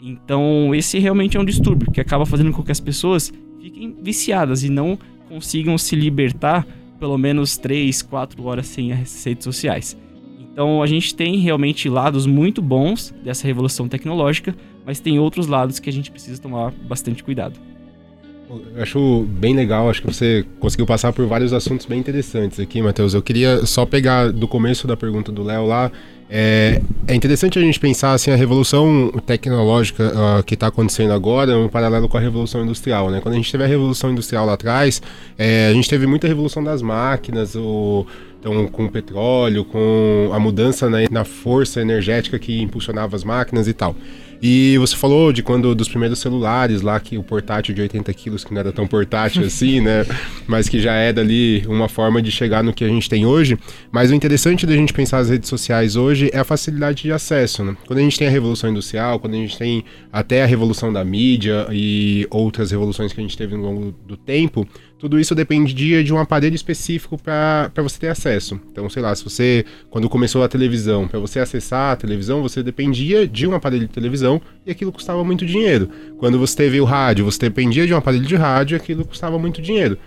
Então, 0.01 0.74
esse 0.74 0.98
realmente 0.98 1.38
é 1.38 1.39
um 1.39 1.46
distúrbio 1.46 1.92
que 1.92 2.01
acaba 2.01 2.25
fazendo 2.25 2.51
com 2.51 2.63
que 2.63 2.72
as 2.72 2.80
pessoas 2.80 3.32
fiquem 3.62 3.96
viciadas 4.01 4.63
e 4.63 4.70
não 4.70 4.98
consigam 5.28 5.78
se 5.78 5.96
libertar 5.96 6.66
pelo 7.00 7.20
menos 7.20 7.56
3, 7.56 8.01
4 8.01 8.44
horas 8.44 8.66
sem 8.66 8.92
as 8.92 9.24
redes 9.24 9.44
sociais. 9.44 9.96
Então, 10.51 10.82
a 10.82 10.88
gente 10.88 11.15
tem 11.15 11.38
realmente 11.38 11.88
lados 11.88 12.25
muito 12.25 12.62
bons 12.62 13.13
dessa 13.24 13.48
revolução 13.48 13.88
tecnológica, 13.88 14.56
mas 14.86 15.00
tem 15.00 15.20
outros 15.20 15.48
lados 15.48 15.79
que 15.79 15.89
a 15.89 15.94
gente 15.94 16.12
precisa 16.12 16.41
tomar 16.41 16.72
bastante 16.72 17.24
cuidado. 17.24 17.60
Eu 18.75 18.82
acho 18.82 19.27
bem 19.29 19.56
legal, 19.56 19.88
acho 19.89 20.01
que 20.01 20.08
você 20.08 20.44
conseguiu 20.60 20.88
passar 20.88 21.13
por 21.13 21.27
vários 21.27 21.53
assuntos 21.53 21.86
bem 21.86 22.00
interessantes 22.00 22.60
aqui, 22.60 22.82
Matheus. 22.82 23.13
Eu 23.13 23.22
queria 23.22 23.63
só 23.68 23.86
pegar 23.86 24.32
do 24.32 24.48
começo 24.48 24.88
da 24.88 24.98
pergunta 24.98 25.32
do 25.32 25.44
Léo 25.44 25.68
lá. 25.68 25.91
É, 26.32 26.82
é, 27.08 27.13
interessante 27.13 27.58
a 27.60 27.62
gente 27.62 27.79
pensar 27.79 28.13
assim, 28.13 28.32
a 28.32 28.36
revolução 28.36 29.12
tecnológica 29.25 30.12
uh, 30.39 30.44
que 30.44 30.56
está 30.56 30.68
acontecendo 30.68 31.12
agora 31.12 31.53
em 31.53 31.68
paralelo 31.68 32.10
com 32.10 32.18
a 32.18 32.20
revolução 32.20 32.63
industrial. 32.63 33.12
Né? 33.12 33.20
Quando 33.22 33.34
a 33.34 33.38
gente 33.38 33.51
teve 33.51 33.63
a 33.63 33.68
revolução 33.68 34.12
industrial 34.12 34.48
lá 34.48 34.53
atrás, 34.53 35.00
é, 35.38 35.68
a 35.70 35.74
gente 35.74 35.88
teve 35.88 36.08
muita 36.08 36.27
revolução 36.27 36.63
das 36.63 36.82
máquinas, 36.82 37.56
o, 37.56 38.06
então, 38.39 38.67
com 38.67 38.86
o 38.86 38.89
petróleo, 38.89 39.65
com 39.65 40.31
a 40.34 40.39
mudança 40.39 40.89
né, 40.89 41.08
na 41.12 41.25
força 41.25 41.81
energética 41.81 42.39
que 42.39 42.62
impulsionava 42.62 43.15
as 43.15 43.24
máquinas 43.24 43.67
e 43.67 43.74
tal. 43.74 43.96
E 44.41 44.77
você 44.77 44.96
falou 44.96 45.34
de 45.34 45.43
quando 45.43 45.75
dos 45.75 45.89
primeiros 45.89 46.19
celulares 46.19 46.81
lá, 46.81 46.98
que 47.00 47.17
o 47.17 47.24
portátil 47.24 47.75
de 47.75 47.81
80 47.81 48.13
quilos, 48.13 48.46
que 48.46 48.53
não 48.53 48.62
era 48.62 48.72
tão 48.72 48.88
portátil 48.88 49.43
assim, 49.46 49.81
né? 49.81 50.05
Mas 50.48 50.69
que 50.69 50.79
já 50.79 50.93
é 50.93 51.12
dali 51.12 51.65
uma 51.67 51.89
forma 51.89 52.22
de 52.22 52.31
chegar 52.31 52.63
no 52.63 52.74
que 52.74 52.86
a 52.86 52.88
gente 52.88 53.10
tem 53.10 53.25
hoje. 53.25 53.58
Mas 53.91 54.12
o 54.12 54.13
interessante 54.13 54.65
da 54.65 54.74
gente 54.74 54.93
pensar 54.93 55.17
as 55.17 55.29
redes 55.29 55.50
sociais 55.50 55.98
hoje 55.98 56.29
é 56.31 56.39
a 56.39 56.46
facilidade 56.46 57.03
de 57.03 57.12
acesso, 57.12 57.65
né? 57.65 57.75
Quando 57.86 58.00
a 58.00 58.01
gente 58.01 58.17
tem 58.17 58.27
a 58.27 58.31
revolução 58.31 58.69
industrial, 58.69 59.19
quando 59.19 59.34
a 59.34 59.38
gente 59.38 59.58
tem 59.58 59.84
até 60.12 60.41
a 60.43 60.46
revolução 60.46 60.93
da 60.93 61.03
mídia 61.03 61.67
e 61.72 62.25
outras 62.29 62.72
revoluções 62.72 63.12
que 63.12 63.19
a 63.19 63.24
gente 63.24 63.38
teve 63.38 63.55
ao 63.55 63.62
longo 63.62 63.93
do 64.08 64.15
tempo, 64.15 64.65
tudo 65.00 65.18
isso 65.18 65.34
dependia 65.34 66.03
de 66.03 66.13
um 66.13 66.20
aparelho 66.20 66.56
específico 66.56 67.18
para 67.18 67.72
você 67.77 67.98
ter 67.98 68.10
acesso. 68.10 68.60
Então, 68.70 68.89
sei 68.89 69.01
lá, 69.01 69.15
se 69.15 69.24
você, 69.24 69.65
quando 69.89 70.10
começou 70.10 70.44
a 70.44 70.50
televisão, 70.50 71.08
para 71.08 71.20
você 71.20 71.39
acessar 71.39 71.94
a 71.94 71.96
televisão, 71.96 72.41
você 72.41 72.62
dependia 72.62 73.25
de 73.25 73.48
um 73.48 73.56
aparelho 73.56 73.88
de 73.88 73.94
televisão 73.94 74.41
e 74.65 74.72
aquilo 74.72 74.91
custava 74.91 75.24
muito 75.24 75.46
dinheiro. 75.46 75.89
Quando 76.18 76.38
você 76.38 76.56
teve 76.58 76.82
o 76.82 76.86
rádio, 76.86 77.24
você 77.24 77.39
dependia 77.39 77.88
de 77.88 77.94
um 77.94 77.98
aparelho 77.98 78.25
de 78.25 78.36
rádio 78.36 78.75
e 78.75 78.77
aquilo 78.77 79.06
custava 79.06 79.39
muito 79.39 79.62
dinheiro. 79.62 79.98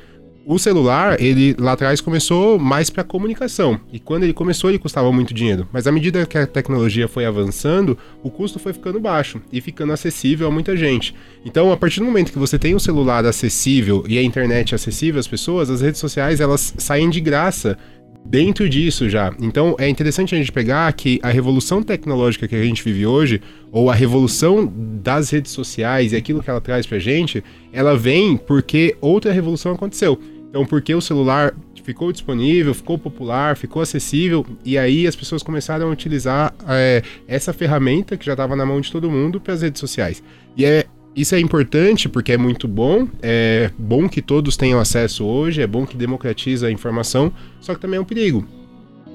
O 0.44 0.58
celular, 0.58 1.20
ele 1.20 1.54
lá 1.58 1.72
atrás 1.72 2.00
começou 2.00 2.58
mais 2.58 2.90
para 2.90 3.04
comunicação. 3.04 3.78
E 3.92 4.00
quando 4.00 4.24
ele 4.24 4.32
começou, 4.32 4.70
ele 4.70 4.78
custava 4.78 5.12
muito 5.12 5.32
dinheiro. 5.32 5.68
Mas 5.72 5.86
à 5.86 5.92
medida 5.92 6.26
que 6.26 6.36
a 6.36 6.46
tecnologia 6.46 7.06
foi 7.06 7.24
avançando, 7.24 7.96
o 8.22 8.30
custo 8.30 8.58
foi 8.58 8.72
ficando 8.72 8.98
baixo 8.98 9.40
e 9.52 9.60
ficando 9.60 9.92
acessível 9.92 10.48
a 10.48 10.50
muita 10.50 10.76
gente. 10.76 11.14
Então, 11.44 11.70
a 11.70 11.76
partir 11.76 12.00
do 12.00 12.06
momento 12.06 12.32
que 12.32 12.38
você 12.38 12.58
tem 12.58 12.74
um 12.74 12.80
celular 12.80 13.24
acessível 13.24 14.04
e 14.08 14.18
a 14.18 14.22
internet 14.22 14.74
acessível 14.74 15.20
às 15.20 15.28
pessoas, 15.28 15.70
as 15.70 15.80
redes 15.80 16.00
sociais 16.00 16.40
elas 16.40 16.74
saem 16.76 17.08
de 17.08 17.20
graça 17.20 17.78
dentro 18.24 18.68
disso 18.68 19.08
já. 19.08 19.34
Então 19.40 19.76
é 19.78 19.88
interessante 19.88 20.34
a 20.34 20.38
gente 20.38 20.52
pegar 20.52 20.92
que 20.92 21.20
a 21.22 21.28
revolução 21.28 21.82
tecnológica 21.82 22.48
que 22.48 22.54
a 22.54 22.62
gente 22.62 22.82
vive 22.82 23.06
hoje, 23.06 23.40
ou 23.70 23.90
a 23.90 23.94
revolução 23.94 24.72
das 25.02 25.30
redes 25.30 25.52
sociais 25.52 26.12
e 26.12 26.16
aquilo 26.16 26.42
que 26.42 26.50
ela 26.50 26.60
traz 26.60 26.86
pra 26.86 26.98
gente, 26.98 27.42
ela 27.72 27.96
vem 27.96 28.36
porque 28.36 28.96
outra 29.00 29.32
revolução 29.32 29.72
aconteceu. 29.72 30.18
Então, 30.48 30.66
porque 30.66 30.94
o 30.94 31.00
celular 31.00 31.54
ficou 31.82 32.12
disponível, 32.12 32.74
ficou 32.74 32.98
popular, 32.98 33.56
ficou 33.56 33.80
acessível, 33.80 34.46
e 34.64 34.76
aí 34.76 35.06
as 35.06 35.16
pessoas 35.16 35.42
começaram 35.42 35.88
a 35.88 35.90
utilizar 35.90 36.54
é, 36.68 37.02
essa 37.26 37.52
ferramenta 37.52 38.16
que 38.16 38.26
já 38.26 38.32
estava 38.32 38.54
na 38.54 38.64
mão 38.64 38.80
de 38.80 38.92
todo 38.92 39.10
mundo 39.10 39.40
para 39.40 39.54
as 39.54 39.62
redes 39.62 39.80
sociais. 39.80 40.22
E 40.56 40.64
é 40.64 40.84
isso 41.14 41.34
é 41.34 41.40
importante 41.40 42.08
porque 42.08 42.32
é 42.32 42.38
muito 42.38 42.66
bom, 42.66 43.06
é 43.22 43.70
bom 43.78 44.08
que 44.08 44.22
todos 44.22 44.56
tenham 44.56 44.80
acesso 44.80 45.24
hoje, 45.24 45.60
é 45.60 45.66
bom 45.66 45.84
que 45.84 45.96
democratiza 45.96 46.68
a 46.68 46.70
informação, 46.70 47.32
só 47.60 47.74
que 47.74 47.80
também 47.80 47.98
é 47.98 48.00
um 48.00 48.04
perigo. 48.04 48.46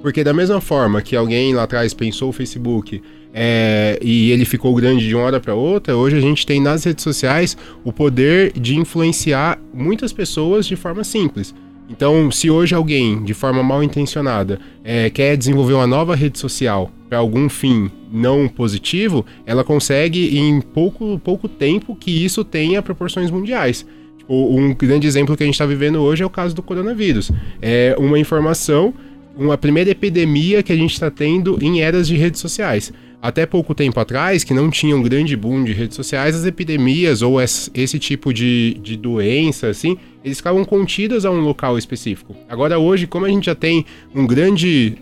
Porque 0.02 0.24
da 0.24 0.34
mesma 0.34 0.62
forma 0.62 1.02
que 1.02 1.16
alguém 1.16 1.56
lá 1.56 1.64
atrás 1.64 1.94
pensou 1.94 2.30
o 2.30 2.34
Facebook 2.34 3.02
é, 3.34 3.98
e 4.02 4.32
ele 4.32 4.46
ficou 4.46 4.74
grande 4.76 5.08
de 5.08 5.16
uma 5.16 5.24
hora 5.24 5.40
para 5.40 5.56
outra, 5.56 5.96
hoje 5.96 6.16
a 6.16 6.22
gente 6.22 6.46
tem 6.46 6.62
nas 6.62 6.84
redes 6.84 7.04
sociais 7.04 7.58
o 7.84 7.92
poder 7.92 8.52
de 8.54 8.76
influenciar 8.76 9.60
muitas 9.74 10.14
pessoas 10.14 10.68
de 10.68 10.76
forma 10.76 11.04
simples. 11.04 11.54
Então, 11.90 12.30
se 12.30 12.50
hoje 12.50 12.76
alguém, 12.76 13.24
de 13.24 13.34
forma 13.34 13.64
mal 13.64 13.82
intencionada, 13.82 14.60
é, 14.84 15.10
quer 15.10 15.38
desenvolver 15.38 15.74
uma 15.74 15.88
nova 15.88 16.16
rede 16.16 16.38
social 16.38 16.92
para 17.10 17.18
algum 17.18 17.48
fim 17.48 17.90
não 18.12 18.48
positivo, 18.48 19.26
ela 19.46 19.64
consegue 19.64 20.38
em 20.38 20.60
pouco, 20.60 21.20
pouco 21.24 21.48
tempo 21.48 21.96
que 21.96 22.12
isso 22.12 22.44
tenha 22.44 22.82
proporções 22.82 23.32
mundiais. 23.32 23.86
Um 24.30 24.74
grande 24.74 25.08
exemplo 25.08 25.38
que 25.38 25.44
a 25.44 25.46
gente 25.46 25.56
está 25.56 25.66
vivendo 25.66 26.02
hoje 26.02 26.22
é 26.22 26.26
o 26.26 26.30
caso 26.30 26.54
do 26.54 26.62
coronavírus. 26.62 27.32
É 27.62 27.96
uma 27.98 28.20
informação, 28.20 28.94
uma 29.38 29.58
primeira 29.58 29.90
epidemia 29.90 30.62
que 30.62 30.74
a 30.74 30.76
gente 30.76 30.92
está 30.92 31.10
tendo 31.10 31.58
em 31.62 31.82
eras 31.82 32.08
de 32.08 32.18
redes 32.18 32.42
sociais. 32.42 32.92
Até 33.22 33.46
pouco 33.46 33.74
tempo 33.74 34.00
atrás, 34.00 34.44
que 34.44 34.54
não 34.54 34.70
tinha 34.70 34.96
um 34.96 35.02
grande 35.02 35.36
boom 35.36 35.64
de 35.64 35.74
redes 35.74 35.96
sociais, 35.96 36.36
as 36.36 36.46
epidemias 36.46 37.22
ou 37.22 37.42
esse 37.42 38.00
tipo 38.00 38.32
de, 38.32 38.78
de 38.82 38.96
doença, 38.96 39.68
assim, 39.68 39.98
eles 40.24 40.38
ficavam 40.38 40.64
contidas 40.64 41.26
a 41.26 41.32
um 41.32 41.42
local 41.42 41.78
específico. 41.78 42.36
Agora, 42.48 42.78
hoje, 42.78 43.08
como 43.08 43.26
a 43.26 43.30
gente 43.30 43.48
já 43.48 43.56
tem 43.56 43.86
um 44.14 44.28
grande 44.28 44.98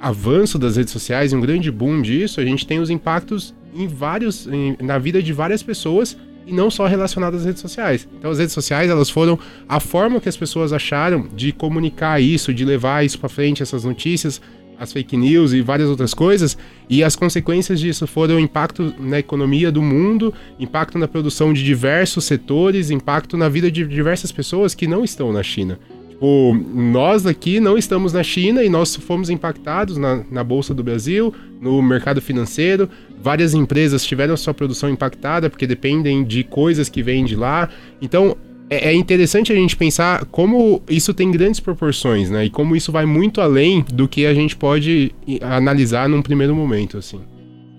avanço 0.00 0.58
das 0.58 0.76
redes 0.76 0.92
sociais 0.92 1.32
e 1.32 1.36
um 1.36 1.40
grande 1.40 1.70
boom 1.70 2.02
disso, 2.02 2.40
a 2.40 2.44
gente 2.44 2.66
tem 2.66 2.80
os 2.80 2.90
impactos 2.90 3.54
em 3.74 3.86
vários, 3.86 4.46
em, 4.46 4.76
na 4.80 4.98
vida 4.98 5.22
de 5.22 5.32
várias 5.32 5.62
pessoas 5.62 6.16
e 6.46 6.52
não 6.52 6.70
só 6.70 6.86
relacionadas 6.86 7.40
às 7.40 7.46
redes 7.46 7.60
sociais. 7.60 8.08
Então 8.18 8.30
as 8.30 8.38
redes 8.38 8.52
sociais 8.52 8.90
elas 8.90 9.10
foram 9.10 9.38
a 9.68 9.78
forma 9.78 10.20
que 10.20 10.28
as 10.28 10.36
pessoas 10.36 10.72
acharam 10.72 11.28
de 11.34 11.52
comunicar 11.52 12.20
isso, 12.20 12.52
de 12.52 12.64
levar 12.64 13.04
isso 13.04 13.18
para 13.18 13.28
frente 13.28 13.62
essas 13.62 13.84
notícias, 13.84 14.40
as 14.80 14.92
fake 14.92 15.16
news 15.16 15.52
e 15.52 15.60
várias 15.60 15.88
outras 15.88 16.14
coisas, 16.14 16.56
e 16.88 17.04
as 17.04 17.14
consequências 17.14 17.78
disso 17.78 18.06
foram 18.06 18.40
impacto 18.40 18.94
na 18.98 19.18
economia 19.18 19.70
do 19.70 19.82
mundo, 19.82 20.32
impacto 20.58 20.98
na 20.98 21.06
produção 21.06 21.52
de 21.52 21.62
diversos 21.62 22.24
setores, 22.24 22.90
impacto 22.90 23.36
na 23.36 23.48
vida 23.48 23.70
de 23.70 23.86
diversas 23.86 24.32
pessoas 24.32 24.74
que 24.74 24.86
não 24.86 25.04
estão 25.04 25.32
na 25.32 25.42
China. 25.42 25.78
Tipo, 26.20 26.54
nós 26.74 27.24
aqui 27.24 27.60
não 27.60 27.78
estamos 27.78 28.12
na 28.12 28.22
China 28.22 28.62
e 28.62 28.68
nós 28.68 28.94
fomos 28.94 29.30
impactados 29.30 29.96
na, 29.96 30.22
na 30.30 30.44
Bolsa 30.44 30.74
do 30.74 30.84
Brasil, 30.84 31.32
no 31.58 31.80
mercado 31.80 32.20
financeiro. 32.20 32.90
Várias 33.22 33.54
empresas 33.54 34.04
tiveram 34.04 34.36
sua 34.36 34.52
produção 34.52 34.90
impactada 34.90 35.48
porque 35.48 35.66
dependem 35.66 36.22
de 36.22 36.44
coisas 36.44 36.90
que 36.90 37.02
vêm 37.02 37.24
de 37.24 37.34
lá. 37.34 37.70
Então, 38.02 38.36
é, 38.70 38.90
é 38.90 38.94
interessante 38.94 39.52
a 39.52 39.56
gente 39.56 39.76
pensar 39.76 40.24
como 40.26 40.80
isso 40.88 41.12
tem 41.12 41.30
grandes 41.30 41.58
proporções, 41.58 42.30
né? 42.30 42.44
E 42.44 42.50
como 42.50 42.76
isso 42.76 42.92
vai 42.92 43.04
muito 43.04 43.40
além 43.40 43.84
do 43.92 44.06
que 44.06 44.24
a 44.24 44.32
gente 44.32 44.56
pode 44.56 45.12
analisar 45.42 46.08
num 46.08 46.22
primeiro 46.22 46.54
momento, 46.54 46.96
assim. 46.96 47.20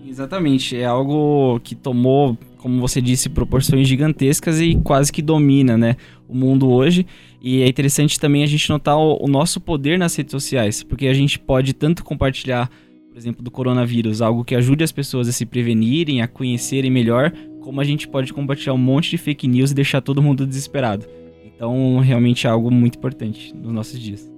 Exatamente, 0.06 0.76
é 0.76 0.84
algo 0.84 1.62
que 1.64 1.74
tomou, 1.74 2.38
como 2.58 2.82
você 2.82 3.02
disse, 3.02 3.30
proporções 3.30 3.88
gigantescas 3.88 4.60
e 4.60 4.76
quase 4.84 5.10
que 5.10 5.22
domina, 5.22 5.78
né, 5.78 5.96
o 6.28 6.36
mundo 6.36 6.70
hoje. 6.70 7.08
E 7.42 7.62
é 7.62 7.68
interessante 7.68 8.20
também 8.20 8.44
a 8.44 8.46
gente 8.46 8.70
notar 8.70 8.98
o, 8.98 9.24
o 9.24 9.28
nosso 9.30 9.62
poder 9.62 9.98
nas 9.98 10.14
redes 10.14 10.32
sociais, 10.32 10.84
porque 10.84 11.08
a 11.08 11.14
gente 11.14 11.40
pode 11.40 11.72
tanto 11.72 12.04
compartilhar, 12.04 12.70
por 13.10 13.18
exemplo, 13.18 13.42
do 13.42 13.50
coronavírus, 13.50 14.22
algo 14.22 14.44
que 14.44 14.54
ajude 14.54 14.84
as 14.84 14.92
pessoas 14.92 15.30
a 15.30 15.32
se 15.32 15.46
prevenirem, 15.46 16.22
a 16.22 16.28
conhecerem 16.28 16.92
melhor, 16.92 17.32
como 17.62 17.80
a 17.80 17.84
gente 17.84 18.08
pode 18.08 18.34
compartilhar 18.34 18.74
um 18.74 18.78
monte 18.78 19.12
de 19.12 19.18
fake 19.18 19.48
news 19.48 19.72
e 19.72 19.76
deixar 19.76 20.02
todo 20.02 20.22
mundo 20.22 20.46
desesperado. 20.46 21.06
Então, 21.46 22.00
realmente 22.00 22.48
é 22.48 22.50
algo 22.50 22.72
muito 22.72 22.98
importante 22.98 23.56
nos 23.56 23.72
nossos 23.72 24.00
dias. 24.00 24.30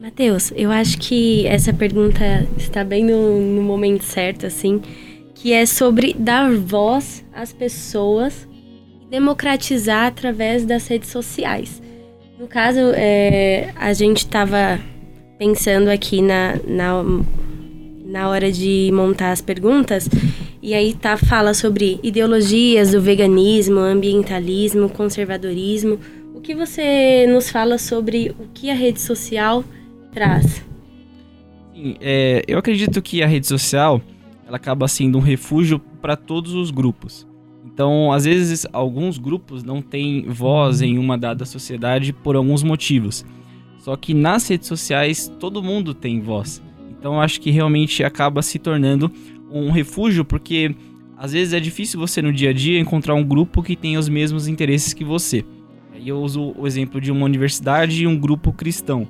Matheus, 0.00 0.52
eu 0.54 0.70
acho 0.70 0.98
que 0.98 1.46
essa 1.46 1.72
pergunta 1.72 2.46
está 2.56 2.84
bem 2.84 3.04
no, 3.04 3.40
no 3.40 3.62
momento 3.62 4.02
certo, 4.02 4.46
assim, 4.46 4.80
que 5.34 5.52
é 5.52 5.64
sobre 5.66 6.14
dar 6.18 6.52
voz 6.52 7.24
às 7.32 7.52
pessoas 7.52 8.46
e 9.02 9.06
democratizar 9.10 10.06
através 10.06 10.64
das 10.64 10.86
redes 10.86 11.10
sociais. 11.10 11.82
No 12.38 12.46
caso, 12.46 12.80
é, 12.94 13.72
a 13.74 13.92
gente 13.92 14.18
estava 14.18 14.78
pensando 15.38 15.88
aqui 15.88 16.20
na, 16.20 16.56
na, 16.66 17.02
na 18.04 18.28
hora 18.28 18.52
de 18.52 18.90
montar 18.92 19.32
as 19.32 19.40
perguntas, 19.40 20.08
e 20.66 20.74
aí 20.74 20.94
tá, 20.94 21.16
fala 21.16 21.54
sobre 21.54 22.00
ideologias 22.02 22.90
do 22.90 23.00
veganismo, 23.00 23.78
ambientalismo, 23.78 24.88
conservadorismo. 24.88 25.96
O 26.34 26.40
que 26.40 26.56
você 26.56 27.24
nos 27.28 27.48
fala 27.48 27.78
sobre 27.78 28.34
o 28.36 28.48
que 28.52 28.68
a 28.68 28.74
rede 28.74 29.00
social 29.00 29.62
traz? 30.12 30.64
Sim, 31.72 31.94
é, 32.00 32.42
eu 32.48 32.58
acredito 32.58 33.00
que 33.00 33.22
a 33.22 33.28
rede 33.28 33.46
social 33.46 34.02
ela 34.44 34.56
acaba 34.56 34.88
sendo 34.88 35.18
um 35.18 35.20
refúgio 35.20 35.78
para 35.78 36.16
todos 36.16 36.52
os 36.52 36.72
grupos. 36.72 37.24
Então, 37.64 38.10
às 38.10 38.24
vezes, 38.24 38.66
alguns 38.72 39.18
grupos 39.18 39.62
não 39.62 39.80
têm 39.80 40.24
voz 40.26 40.82
em 40.82 40.98
uma 40.98 41.16
dada 41.16 41.44
sociedade 41.44 42.12
por 42.12 42.34
alguns 42.34 42.64
motivos. 42.64 43.24
Só 43.78 43.94
que 43.94 44.12
nas 44.12 44.48
redes 44.48 44.66
sociais 44.66 45.32
todo 45.38 45.62
mundo 45.62 45.94
tem 45.94 46.20
voz. 46.20 46.60
Então, 47.06 47.20
acho 47.20 47.40
que 47.40 47.52
realmente 47.52 48.02
acaba 48.02 48.42
se 48.42 48.58
tornando 48.58 49.12
um 49.48 49.70
refúgio 49.70 50.24
porque 50.24 50.74
às 51.16 51.32
vezes 51.32 51.54
é 51.54 51.60
difícil 51.60 52.00
você 52.00 52.20
no 52.20 52.32
dia 52.32 52.50
a 52.50 52.52
dia 52.52 52.80
encontrar 52.80 53.14
um 53.14 53.22
grupo 53.22 53.62
que 53.62 53.76
tenha 53.76 53.96
os 53.96 54.08
mesmos 54.08 54.48
interesses 54.48 54.92
que 54.92 55.04
você. 55.04 55.44
Aí 55.94 56.08
eu 56.08 56.18
uso 56.18 56.52
o 56.58 56.66
exemplo 56.66 57.00
de 57.00 57.12
uma 57.12 57.24
universidade 57.24 58.02
e 58.02 58.08
um 58.08 58.18
grupo 58.18 58.52
cristão. 58.52 59.06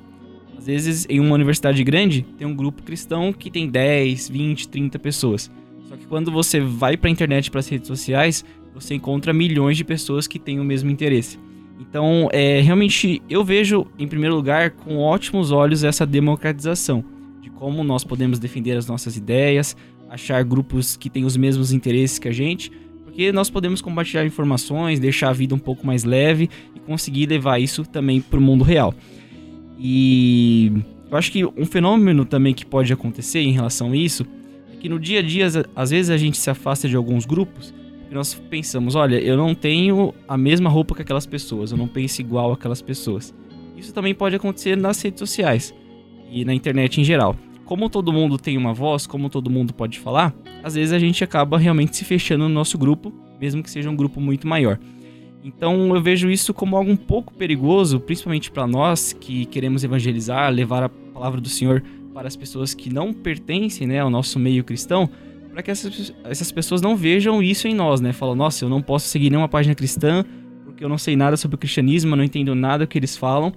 Às 0.55 0.67
vezes, 0.67 1.07
em 1.09 1.19
uma 1.19 1.33
universidade 1.33 1.83
grande, 1.83 2.21
tem 2.37 2.45
um 2.45 2.55
grupo 2.55 2.83
cristão 2.83 3.33
que 3.33 3.49
tem 3.49 3.67
10, 3.67 4.29
20, 4.29 4.67
30 4.67 4.99
pessoas. 4.99 5.49
Só 5.89 5.97
que 5.97 6.05
quando 6.05 6.31
você 6.31 6.59
vai 6.59 6.95
para 6.95 7.09
a 7.09 7.11
internet, 7.11 7.49
para 7.49 7.61
as 7.61 7.67
redes 7.67 7.87
sociais, 7.87 8.45
você 8.75 8.93
encontra 8.93 9.33
milhões 9.33 9.75
de 9.75 9.83
pessoas 9.83 10.27
que 10.27 10.37
têm 10.37 10.59
o 10.59 10.63
mesmo 10.63 10.91
interesse. 10.91 11.39
Então, 11.79 12.29
é, 12.31 12.61
realmente, 12.61 13.23
eu 13.27 13.43
vejo, 13.43 13.87
em 13.97 14.07
primeiro 14.07 14.35
lugar, 14.35 14.69
com 14.69 14.99
ótimos 14.99 15.51
olhos 15.51 15.83
essa 15.83 16.05
democratização 16.05 17.16
de 17.47 17.51
como 17.51 17.81
nós 17.83 18.03
podemos 18.03 18.39
defender 18.39 18.75
as 18.77 18.87
nossas 18.87 19.15
ideias, 19.15 19.75
achar 20.09 20.43
grupos 20.43 20.97
que 20.97 21.09
têm 21.09 21.23
os 21.23 21.37
mesmos 21.37 21.71
interesses 21.71 22.19
que 22.19 22.27
a 22.27 22.31
gente, 22.31 22.69
porque 23.05 23.31
nós 23.31 23.49
podemos 23.49 23.81
compartilhar 23.81 24.25
informações, 24.25 24.99
deixar 24.99 25.29
a 25.29 25.33
vida 25.33 25.55
um 25.55 25.59
pouco 25.59 25.87
mais 25.87 26.03
leve 26.03 26.49
e 26.75 26.79
conseguir 26.79 27.25
levar 27.27 27.59
isso 27.59 27.85
também 27.85 28.19
para 28.19 28.37
o 28.37 28.41
mundo 28.41 28.63
real. 28.63 28.93
E 29.79 30.73
eu 31.09 31.17
acho 31.17 31.31
que 31.31 31.45
um 31.45 31.65
fenômeno 31.65 32.25
também 32.25 32.53
que 32.53 32.65
pode 32.65 32.91
acontecer 32.91 33.39
em 33.39 33.51
relação 33.51 33.91
a 33.91 33.95
isso 33.95 34.25
é 34.73 34.75
que 34.75 34.89
no 34.89 34.99
dia 34.99 35.19
a 35.19 35.21
dia, 35.21 35.47
às 35.75 35.91
vezes 35.91 36.09
a 36.09 36.17
gente 36.17 36.37
se 36.37 36.49
afasta 36.49 36.87
de 36.89 36.97
alguns 36.97 37.25
grupos 37.25 37.73
e 38.11 38.13
nós 38.13 38.33
pensamos: 38.33 38.95
olha, 38.95 39.15
eu 39.19 39.37
não 39.37 39.55
tenho 39.55 40.13
a 40.27 40.37
mesma 40.37 40.69
roupa 40.69 40.95
que 40.95 41.01
aquelas 41.01 41.25
pessoas, 41.25 41.71
eu 41.71 41.77
não 41.77 41.87
penso 41.87 42.19
igual 42.19 42.51
aquelas 42.51 42.81
pessoas. 42.81 43.33
Isso 43.77 43.93
também 43.93 44.13
pode 44.13 44.35
acontecer 44.35 44.75
nas 44.75 45.01
redes 45.01 45.19
sociais 45.19 45.73
e 46.31 46.45
na 46.45 46.53
internet 46.53 46.99
em 46.99 47.03
geral. 47.03 47.35
Como 47.65 47.89
todo 47.89 48.13
mundo 48.13 48.37
tem 48.37 48.57
uma 48.57 48.73
voz, 48.73 49.05
como 49.05 49.29
todo 49.29 49.49
mundo 49.49 49.73
pode 49.73 49.99
falar, 49.99 50.33
às 50.63 50.75
vezes 50.75 50.93
a 50.93 50.99
gente 50.99 51.23
acaba 51.23 51.57
realmente 51.57 51.95
se 51.97 52.05
fechando 52.05 52.47
no 52.47 52.53
nosso 52.53 52.77
grupo, 52.77 53.13
mesmo 53.39 53.61
que 53.61 53.69
seja 53.69 53.89
um 53.89 53.95
grupo 53.95 54.21
muito 54.21 54.47
maior. 54.47 54.79
Então 55.43 55.93
eu 55.95 56.01
vejo 56.01 56.29
isso 56.29 56.53
como 56.53 56.75
algo 56.75 56.91
um 56.91 56.95
pouco 56.95 57.33
perigoso, 57.33 57.99
principalmente 57.99 58.51
para 58.51 58.65
nós 58.65 59.13
que 59.13 59.45
queremos 59.45 59.83
evangelizar, 59.83 60.51
levar 60.51 60.83
a 60.83 60.89
palavra 60.89 61.39
do 61.39 61.49
Senhor 61.49 61.83
para 62.13 62.27
as 62.27 62.35
pessoas 62.35 62.73
que 62.73 62.91
não 62.91 63.13
pertencem 63.13 63.85
né, 63.85 63.99
ao 63.99 64.09
nosso 64.09 64.39
meio 64.39 64.63
cristão, 64.63 65.09
para 65.51 65.61
que 65.61 65.71
essas, 65.71 66.13
essas 66.23 66.51
pessoas 66.51 66.81
não 66.81 66.95
vejam 66.95 67.41
isso 67.41 67.67
em 67.67 67.73
nós, 67.73 68.01
né? 68.01 68.13
Falam, 68.13 68.35
nossa, 68.35 68.65
eu 68.65 68.69
não 68.69 68.81
posso 68.81 69.07
seguir 69.07 69.29
nenhuma 69.29 69.47
página 69.47 69.75
cristã 69.75 70.25
porque 70.77 70.83
eu 70.85 70.89
não 70.89 70.97
sei 70.99 71.15
nada 71.15 71.35
sobre 71.35 71.55
o 71.55 71.57
cristianismo, 71.57 72.13
eu 72.13 72.17
não 72.17 72.23
entendo 72.23 72.53
nada 72.53 72.85
do 72.85 72.87
que 72.87 72.99
eles 72.99 73.17
falam. 73.17 73.51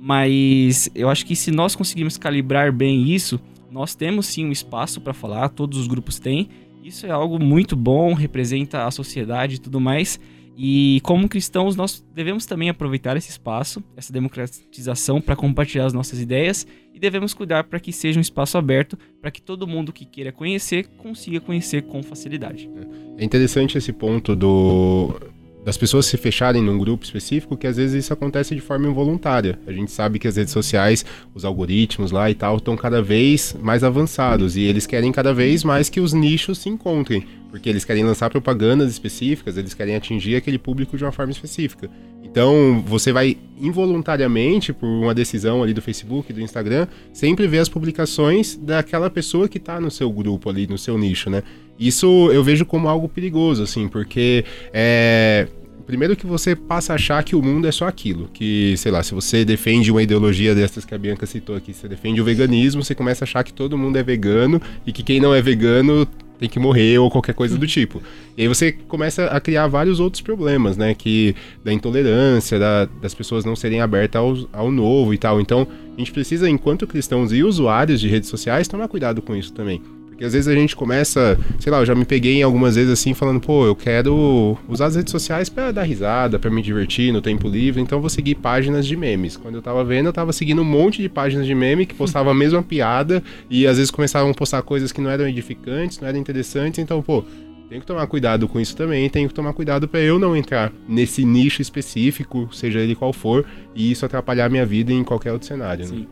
Mas 0.00 0.88
eu 0.94 1.08
acho 1.10 1.26
que 1.26 1.34
se 1.34 1.50
nós 1.50 1.74
conseguirmos 1.74 2.16
calibrar 2.16 2.72
bem 2.72 3.08
isso, 3.10 3.40
nós 3.70 3.94
temos 3.94 4.26
sim 4.26 4.46
um 4.46 4.52
espaço 4.52 5.00
para 5.00 5.12
falar, 5.12 5.48
todos 5.48 5.78
os 5.78 5.86
grupos 5.86 6.18
têm. 6.18 6.48
Isso 6.82 7.04
é 7.04 7.10
algo 7.10 7.38
muito 7.38 7.76
bom, 7.76 8.14
representa 8.14 8.86
a 8.86 8.90
sociedade 8.90 9.56
e 9.56 9.58
tudo 9.58 9.80
mais. 9.80 10.18
E 10.60 11.00
como 11.04 11.28
cristãos, 11.28 11.76
nós 11.76 12.04
devemos 12.12 12.44
também 12.44 12.68
aproveitar 12.68 13.16
esse 13.16 13.30
espaço, 13.30 13.82
essa 13.96 14.12
democratização, 14.12 15.20
para 15.20 15.36
compartilhar 15.36 15.86
as 15.86 15.92
nossas 15.92 16.20
ideias 16.20 16.66
e 16.92 16.98
devemos 16.98 17.32
cuidar 17.32 17.64
para 17.64 17.78
que 17.78 17.92
seja 17.92 18.18
um 18.18 18.20
espaço 18.20 18.58
aberto 18.58 18.98
para 19.20 19.30
que 19.30 19.40
todo 19.40 19.68
mundo 19.68 19.92
que 19.92 20.04
queira 20.04 20.32
conhecer 20.32 20.88
consiga 20.96 21.38
conhecer 21.38 21.82
com 21.82 22.02
facilidade. 22.02 22.68
É 23.16 23.24
interessante 23.24 23.78
esse 23.78 23.92
ponto 23.92 24.34
do 24.34 25.14
das 25.64 25.76
pessoas 25.76 26.06
se 26.06 26.16
fecharem 26.16 26.62
num 26.62 26.78
grupo 26.78 27.04
específico, 27.04 27.56
que 27.56 27.66
às 27.66 27.76
vezes 27.76 28.04
isso 28.04 28.12
acontece 28.12 28.54
de 28.54 28.60
forma 28.60 28.88
involuntária. 28.88 29.58
A 29.66 29.72
gente 29.72 29.90
sabe 29.90 30.18
que 30.18 30.28
as 30.28 30.36
redes 30.36 30.52
sociais, 30.52 31.04
os 31.34 31.44
algoritmos 31.44 32.10
lá 32.10 32.30
e 32.30 32.34
tal, 32.34 32.56
estão 32.56 32.76
cada 32.76 33.02
vez 33.02 33.54
mais 33.60 33.84
avançados 33.84 34.56
e 34.56 34.62
eles 34.62 34.86
querem 34.86 35.12
cada 35.12 35.34
vez 35.34 35.64
mais 35.64 35.88
que 35.88 36.00
os 36.00 36.12
nichos 36.12 36.58
se 36.58 36.68
encontrem, 36.68 37.26
porque 37.50 37.68
eles 37.68 37.84
querem 37.84 38.04
lançar 38.04 38.30
propagandas 38.30 38.90
específicas, 38.90 39.56
eles 39.56 39.74
querem 39.74 39.94
atingir 39.96 40.36
aquele 40.36 40.58
público 40.58 40.96
de 40.96 41.04
uma 41.04 41.12
forma 41.12 41.32
específica. 41.32 41.90
Então, 42.30 42.84
você 42.86 43.10
vai 43.10 43.38
involuntariamente, 43.58 44.72
por 44.72 44.86
uma 44.86 45.14
decisão 45.14 45.62
ali 45.62 45.72
do 45.72 45.80
Facebook, 45.80 46.32
do 46.32 46.40
Instagram, 46.40 46.86
sempre 47.12 47.46
ver 47.46 47.58
as 47.58 47.68
publicações 47.68 48.54
daquela 48.54 49.08
pessoa 49.08 49.48
que 49.48 49.58
está 49.58 49.80
no 49.80 49.90
seu 49.90 50.10
grupo 50.12 50.50
ali, 50.50 50.66
no 50.66 50.76
seu 50.76 50.96
nicho, 50.98 51.30
né? 51.30 51.42
Isso 51.78 52.30
eu 52.32 52.42
vejo 52.42 52.64
como 52.64 52.88
algo 52.88 53.08
perigoso, 53.08 53.62
assim, 53.62 53.88
porque 53.88 54.44
é, 54.72 55.46
primeiro 55.88 56.14
que 56.14 56.26
você 56.26 56.54
passa 56.54 56.92
a 56.92 56.96
achar 56.96 57.24
que 57.24 57.34
o 57.34 57.42
mundo 57.42 57.66
é 57.66 57.72
só 57.72 57.86
aquilo. 57.88 58.28
Que, 58.30 58.74
sei 58.76 58.92
lá, 58.92 59.02
se 59.02 59.14
você 59.14 59.42
defende 59.42 59.90
uma 59.90 60.02
ideologia 60.02 60.54
dessas 60.54 60.84
que 60.84 60.94
a 60.94 60.98
Bianca 60.98 61.24
citou 61.24 61.56
aqui, 61.56 61.72
você 61.72 61.88
defende 61.88 62.20
o 62.20 62.24
veganismo, 62.24 62.84
você 62.84 62.94
começa 62.94 63.24
a 63.24 63.26
achar 63.26 63.42
que 63.42 63.54
todo 63.54 63.78
mundo 63.78 63.96
é 63.96 64.02
vegano 64.02 64.60
e 64.86 64.92
que 64.92 65.02
quem 65.02 65.18
não 65.18 65.34
é 65.34 65.40
vegano 65.40 66.06
tem 66.38 66.46
que 66.46 66.58
morrer 66.60 66.98
ou 66.98 67.10
qualquer 67.10 67.34
coisa 67.34 67.56
do 67.56 67.66
tipo. 67.66 68.02
E 68.36 68.42
aí 68.42 68.48
você 68.48 68.70
começa 68.70 69.24
a 69.26 69.40
criar 69.40 69.66
vários 69.66 69.98
outros 69.98 70.20
problemas, 70.20 70.76
né? 70.76 70.94
Que 70.94 71.34
da 71.64 71.72
intolerância, 71.72 72.58
da, 72.58 72.84
das 72.84 73.14
pessoas 73.14 73.46
não 73.46 73.56
serem 73.56 73.80
abertas 73.80 74.20
ao, 74.20 74.36
ao 74.52 74.70
novo 74.70 75.14
e 75.14 75.18
tal. 75.18 75.40
Então, 75.40 75.66
a 75.96 75.98
gente 75.98 76.12
precisa, 76.12 76.50
enquanto 76.50 76.86
cristãos 76.86 77.32
e 77.32 77.42
usuários 77.42 77.98
de 77.98 78.08
redes 78.08 78.28
sociais, 78.28 78.68
tomar 78.68 78.88
cuidado 78.88 79.22
com 79.22 79.34
isso 79.34 79.54
também. 79.54 79.80
Porque 80.18 80.24
às 80.24 80.32
vezes 80.32 80.48
a 80.48 80.52
gente 80.52 80.74
começa, 80.74 81.38
sei 81.60 81.70
lá, 81.70 81.78
eu 81.78 81.86
já 81.86 81.94
me 81.94 82.04
peguei 82.04 82.40
em 82.40 82.42
algumas 82.42 82.74
vezes 82.74 82.90
assim, 82.90 83.14
falando, 83.14 83.38
pô, 83.38 83.64
eu 83.64 83.76
quero 83.76 84.58
usar 84.68 84.86
as 84.86 84.96
redes 84.96 85.12
sociais 85.12 85.48
para 85.48 85.70
dar 85.70 85.84
risada, 85.84 86.40
para 86.40 86.50
me 86.50 86.60
divertir 86.60 87.12
no 87.12 87.22
tempo 87.22 87.46
livre, 87.48 87.80
então 87.80 88.00
vou 88.00 88.10
seguir 88.10 88.34
páginas 88.34 88.84
de 88.84 88.96
memes. 88.96 89.36
Quando 89.36 89.54
eu 89.54 89.62
tava 89.62 89.84
vendo, 89.84 90.06
eu 90.06 90.12
tava 90.12 90.32
seguindo 90.32 90.60
um 90.60 90.64
monte 90.64 91.00
de 91.00 91.08
páginas 91.08 91.46
de 91.46 91.54
meme 91.54 91.86
que 91.86 91.94
postavam 91.94 92.32
a 92.32 92.34
mesma 92.34 92.60
piada 92.64 93.22
e 93.48 93.64
às 93.64 93.76
vezes 93.76 93.92
começavam 93.92 94.32
a 94.32 94.34
postar 94.34 94.60
coisas 94.62 94.90
que 94.90 95.00
não 95.00 95.08
eram 95.08 95.28
edificantes, 95.28 96.00
não 96.00 96.08
eram 96.08 96.18
interessantes, 96.18 96.80
então, 96.80 97.00
pô, 97.00 97.22
tenho 97.68 97.80
que 97.80 97.86
tomar 97.86 98.08
cuidado 98.08 98.48
com 98.48 98.58
isso 98.58 98.76
também, 98.76 99.08
tenho 99.08 99.28
que 99.28 99.34
tomar 99.34 99.52
cuidado 99.52 99.86
para 99.86 100.00
eu 100.00 100.18
não 100.18 100.36
entrar 100.36 100.72
nesse 100.88 101.24
nicho 101.24 101.62
específico, 101.62 102.48
seja 102.52 102.80
ele 102.80 102.96
qual 102.96 103.12
for, 103.12 103.46
e 103.72 103.92
isso 103.92 104.04
atrapalhar 104.04 104.50
minha 104.50 104.66
vida 104.66 104.92
em 104.92 105.04
qualquer 105.04 105.32
outro 105.32 105.46
cenário. 105.46 105.84
Né? 105.84 105.90
Sim. 105.90 106.00
Né? 106.00 106.06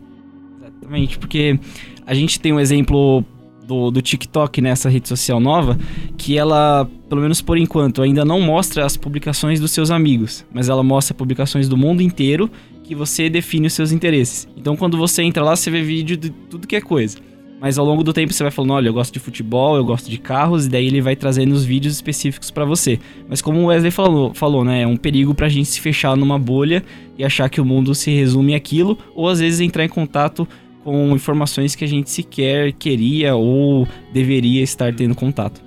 Exatamente, 0.61 1.19
porque 1.19 1.59
a 2.07 2.15
gente 2.15 2.39
tem 2.39 2.53
um 2.53 2.61
exemplo 2.61 3.25
do, 3.67 3.91
do 3.91 4.01
TikTok 4.01 4.61
nessa 4.61 4.89
rede 4.89 5.09
social 5.09 5.41
nova, 5.41 5.79
que 6.17 6.39
ela, 6.39 6.89
pelo 7.09 7.21
menos 7.21 7.41
por 7.41 7.59
enquanto, 7.59 8.03
ainda 8.03 8.25
não 8.25 8.41
mostra 8.41 8.85
as 8.85 8.97
publicações 8.97 9.61
dos 9.61 9.71
seus 9.71 9.91
amigos, 9.91 10.45
mas 10.53 10.69
ela 10.69 10.83
mostra 10.83 11.15
publicações 11.15 11.69
do 11.69 11.77
mundo 11.77 12.03
inteiro 12.03 12.51
que 12.85 12.95
você 12.95 13.29
define 13.29 13.67
os 13.67 13.73
seus 13.73 13.91
interesses. 13.91 14.49
Então 14.57 14.77
quando 14.77 14.97
você 14.97 15.23
entra 15.23 15.43
lá, 15.43 15.57
você 15.57 15.71
vê 15.71 15.83
vídeo 15.83 16.17
de 16.17 16.31
tudo 16.31 16.67
que 16.67 16.77
é 16.77 16.81
coisa. 16.81 17.19
Mas 17.59 17.79
ao 17.79 17.87
longo 17.87 18.05
do 18.05 18.13
tempo 18.13 18.33
você 18.33 18.43
vai 18.43 18.53
falando, 18.53 18.75
olha, 18.75 18.89
eu 18.89 18.93
gosto 18.93 19.15
de 19.15 19.19
futebol, 19.19 19.77
eu 19.77 19.85
gosto 19.85 20.11
de 20.11 20.19
carros, 20.19 20.67
e 20.67 20.69
daí 20.69 20.87
ele 20.87 21.01
vai 21.01 21.17
trazendo 21.17 21.53
os 21.53 21.65
vídeos 21.65 21.95
específicos 21.95 22.51
para 22.51 22.67
você. 22.67 22.99
Mas 23.29 23.41
como 23.41 23.61
o 23.61 23.67
Wesley 23.67 23.91
falou, 23.91 24.35
falou, 24.35 24.63
né, 24.63 24.83
é 24.83 24.87
um 24.87 24.97
perigo 24.97 25.35
pra 25.35 25.49
gente 25.49 25.69
se 25.69 25.81
fechar 25.81 26.17
numa 26.17 26.39
bolha 26.39 26.85
e 27.19 27.25
achar 27.25 27.49
que 27.49 27.61
o 27.61 27.65
mundo 27.65 27.95
se 27.95 28.11
resume 28.11 28.55
àquilo, 28.55 28.99
ou 29.15 29.27
às 29.27 29.41
vezes 29.41 29.61
entrar 29.61 29.85
em 29.85 29.89
contato 29.89 30.47
com 30.87 31.11
informações 31.17 31.75
que 31.75 31.85
a 31.85 31.89
gente 31.89 32.09
sequer 32.09 32.73
queria 32.73 33.35
ou 33.35 33.89
deveria 34.13 34.63
estar 34.63 34.95
tendo 34.95 35.17
contato. 35.17 35.61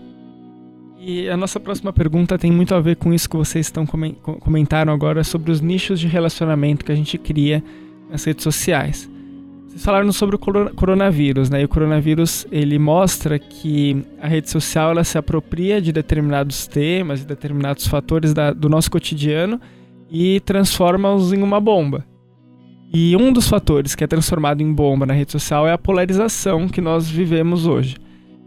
E 0.98 1.28
a 1.28 1.36
nossa 1.36 1.60
próxima 1.60 1.92
pergunta 1.92 2.38
tem 2.38 2.50
muito 2.50 2.74
a 2.74 2.80
ver 2.80 2.96
com 2.96 3.14
isso 3.14 3.30
que 3.30 3.36
vocês 3.36 3.66
estão 3.66 3.86
comentaram 3.86 4.94
agora 4.94 5.22
sobre 5.26 5.52
os 5.52 5.60
nichos 5.60 6.00
de 6.00 6.08
relacionamento 6.08 6.86
que 6.86 6.92
a 6.94 6.96
gente 6.96 7.18
cria 7.18 7.62
nas 8.10 8.24
redes 8.24 8.46
sociais. 8.46 9.12
Vocês 9.68 9.84
falaram 9.84 10.10
sobre 10.14 10.38
o 10.38 10.40
coronavírus, 10.40 11.50
né? 11.50 11.64
E 11.64 11.66
o 11.66 11.68
coronavírus 11.68 12.48
ele 12.50 12.80
mostra 12.80 13.38
que 13.38 14.02
a 14.22 14.28
rede 14.28 14.50
social 14.50 14.92
ela 14.92 15.04
se 15.04 15.18
apropria 15.18 15.82
de 15.82 15.92
determinados 15.92 16.66
temas, 16.66 17.20
de 17.20 17.26
determinados 17.26 17.86
fatores 17.88 18.34
da, 18.34 18.54
do 18.54 18.70
nosso 18.70 18.90
cotidiano 18.90 19.60
e 20.10 20.40
transforma-os 20.40 21.34
em 21.34 21.44
uma 21.44 21.60
bomba. 21.60 22.06
E 22.92 23.16
um 23.16 23.32
dos 23.32 23.48
fatores 23.48 23.94
que 23.94 24.04
é 24.04 24.08
transformado 24.08 24.62
em 24.62 24.74
bomba 24.74 25.06
na 25.06 25.14
rede 25.14 25.32
social 25.32 25.68
é 25.68 25.72
a 25.72 25.78
polarização 25.78 26.68
que 26.68 26.82
nós 26.82 27.08
vivemos 27.08 27.68
hoje. 27.68 27.98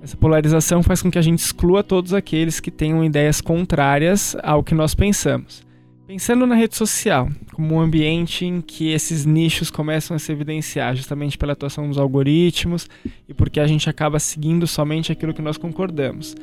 Essa 0.02 0.16
polarização 0.16 0.82
faz 0.82 1.00
com 1.00 1.08
que 1.08 1.18
a 1.18 1.22
gente 1.22 1.38
exclua 1.38 1.84
todos 1.84 2.12
aqueles 2.12 2.58
que 2.58 2.70
tenham 2.70 3.04
ideias 3.04 3.40
contrárias 3.40 4.36
ao 4.42 4.64
que 4.64 4.74
nós 4.74 4.96
pensamos. 4.96 5.64
Pensando 6.08 6.44
na 6.44 6.56
rede 6.56 6.76
social, 6.76 7.28
como 7.52 7.76
um 7.76 7.80
ambiente 7.80 8.44
em 8.44 8.60
que 8.60 8.90
esses 8.90 9.24
nichos 9.24 9.70
começam 9.70 10.16
a 10.16 10.18
se 10.18 10.32
evidenciar, 10.32 10.96
justamente 10.96 11.38
pela 11.38 11.52
atuação 11.52 11.86
dos 11.88 11.96
algoritmos 11.96 12.88
e 13.28 13.32
porque 13.32 13.60
a 13.60 13.66
gente 13.66 13.88
acaba 13.88 14.18
seguindo 14.18 14.66
somente 14.66 15.12
aquilo 15.12 15.32
que 15.32 15.40
nós 15.40 15.56
concordamos. 15.56 16.34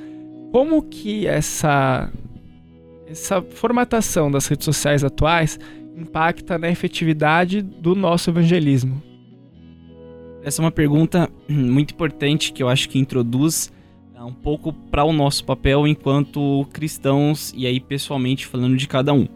Como 0.53 0.81
que 0.83 1.27
essa 1.27 2.09
essa 3.09 3.41
formatação 3.41 4.31
das 4.31 4.47
redes 4.47 4.65
sociais 4.65 5.03
atuais 5.03 5.59
impacta 5.95 6.57
na 6.57 6.69
efetividade 6.69 7.61
do 7.61 7.95
nosso 7.95 8.29
evangelismo? 8.29 9.01
Essa 10.43 10.61
é 10.61 10.65
uma 10.65 10.71
pergunta 10.71 11.29
muito 11.47 11.93
importante 11.93 12.53
que 12.53 12.63
eu 12.63 12.69
acho 12.69 12.89
que 12.89 12.97
introduz 12.97 13.71
uh, 14.15 14.25
um 14.25 14.33
pouco 14.33 14.71
para 14.71 15.03
o 15.03 15.11
nosso 15.11 15.43
papel 15.43 15.87
enquanto 15.87 16.65
cristãos 16.71 17.53
e 17.55 17.65
aí 17.65 17.79
pessoalmente 17.79 18.45
falando 18.45 18.77
de 18.77 18.87
cada 18.87 19.13
um. 19.13 19.27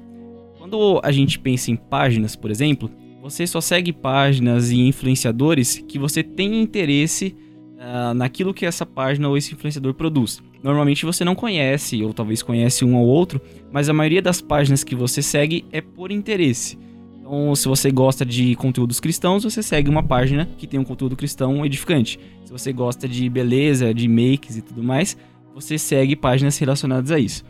Quando 0.57 1.01
a 1.03 1.11
gente 1.11 1.37
pensa 1.37 1.71
em 1.71 1.75
páginas, 1.75 2.35
por 2.35 2.49
exemplo, 2.49 2.89
você 3.21 3.45
só 3.45 3.61
segue 3.61 3.91
páginas 3.91 4.71
e 4.71 4.79
influenciadores 4.81 5.77
que 5.87 5.99
você 5.99 6.23
tem 6.23 6.61
interesse 6.61 7.35
uh, 7.83 8.13
naquilo 8.13 8.53
que 8.53 8.65
essa 8.65 8.85
página 8.85 9.27
ou 9.27 9.37
esse 9.37 9.53
influenciador 9.53 9.93
produz. 9.93 10.41
Normalmente 10.63 11.05
você 11.05 11.25
não 11.25 11.35
conhece, 11.35 12.01
ou 12.01 12.13
talvez 12.13 12.41
conhece 12.41 12.85
um 12.85 12.95
ou 12.95 13.05
outro, 13.05 13.41
mas 13.71 13.89
a 13.89 13.93
maioria 13.93 14.21
das 14.21 14.41
páginas 14.41 14.83
que 14.83 14.95
você 14.95 15.21
segue 15.21 15.65
é 15.71 15.81
por 15.81 16.11
interesse. 16.11 16.77
Então, 17.19 17.55
se 17.55 17.67
você 17.67 17.91
gosta 17.91 18.25
de 18.25 18.55
conteúdos 18.55 18.99
cristãos, 18.99 19.43
você 19.43 19.61
segue 19.61 19.89
uma 19.89 20.03
página 20.03 20.49
que 20.57 20.67
tem 20.67 20.79
um 20.79 20.83
conteúdo 20.83 21.15
cristão 21.15 21.65
edificante. 21.65 22.19
Se 22.45 22.51
você 22.51 22.71
gosta 22.71 23.07
de 23.07 23.29
beleza, 23.29 23.93
de 23.93 24.07
makes 24.07 24.57
e 24.57 24.61
tudo 24.61 24.83
mais, 24.83 25.17
você 25.53 25.77
segue 25.77 26.15
páginas 26.15 26.57
relacionadas 26.57 27.11
a 27.11 27.19
isso. 27.19 27.43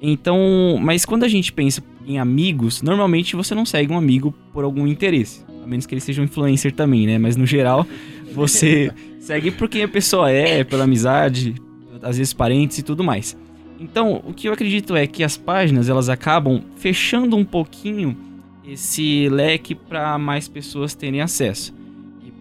Então, 0.00 0.78
mas 0.80 1.04
quando 1.04 1.24
a 1.24 1.28
gente 1.28 1.52
pensa 1.52 1.82
em 2.06 2.18
amigos, 2.18 2.82
normalmente 2.82 3.34
você 3.34 3.54
não 3.54 3.66
segue 3.66 3.92
um 3.92 3.98
amigo 3.98 4.32
por 4.52 4.62
algum 4.64 4.86
interesse, 4.86 5.44
a 5.62 5.66
menos 5.66 5.86
que 5.86 5.94
ele 5.94 6.00
seja 6.00 6.22
um 6.22 6.24
influencer 6.24 6.72
também, 6.72 7.06
né? 7.06 7.18
Mas 7.18 7.36
no 7.36 7.44
geral, 7.44 7.84
você 8.32 8.92
segue 9.18 9.50
por 9.50 9.68
quem 9.68 9.82
a 9.82 9.88
pessoa 9.88 10.30
é, 10.30 10.64
pela 10.64 10.84
amizade, 10.84 11.54
às 12.02 12.18
vezes 12.18 12.32
parentes 12.32 12.78
e 12.78 12.82
tudo 12.82 13.04
mais. 13.04 13.36
Então, 13.80 14.22
o 14.26 14.32
que 14.32 14.48
eu 14.48 14.52
acredito 14.52 14.96
é 14.96 15.06
que 15.06 15.22
as 15.22 15.36
páginas 15.36 15.88
elas 15.88 16.08
acabam 16.08 16.62
fechando 16.76 17.36
um 17.36 17.44
pouquinho 17.44 18.16
esse 18.66 19.28
leque 19.28 19.74
para 19.74 20.18
mais 20.18 20.48
pessoas 20.48 20.94
terem 20.94 21.20
acesso. 21.20 21.72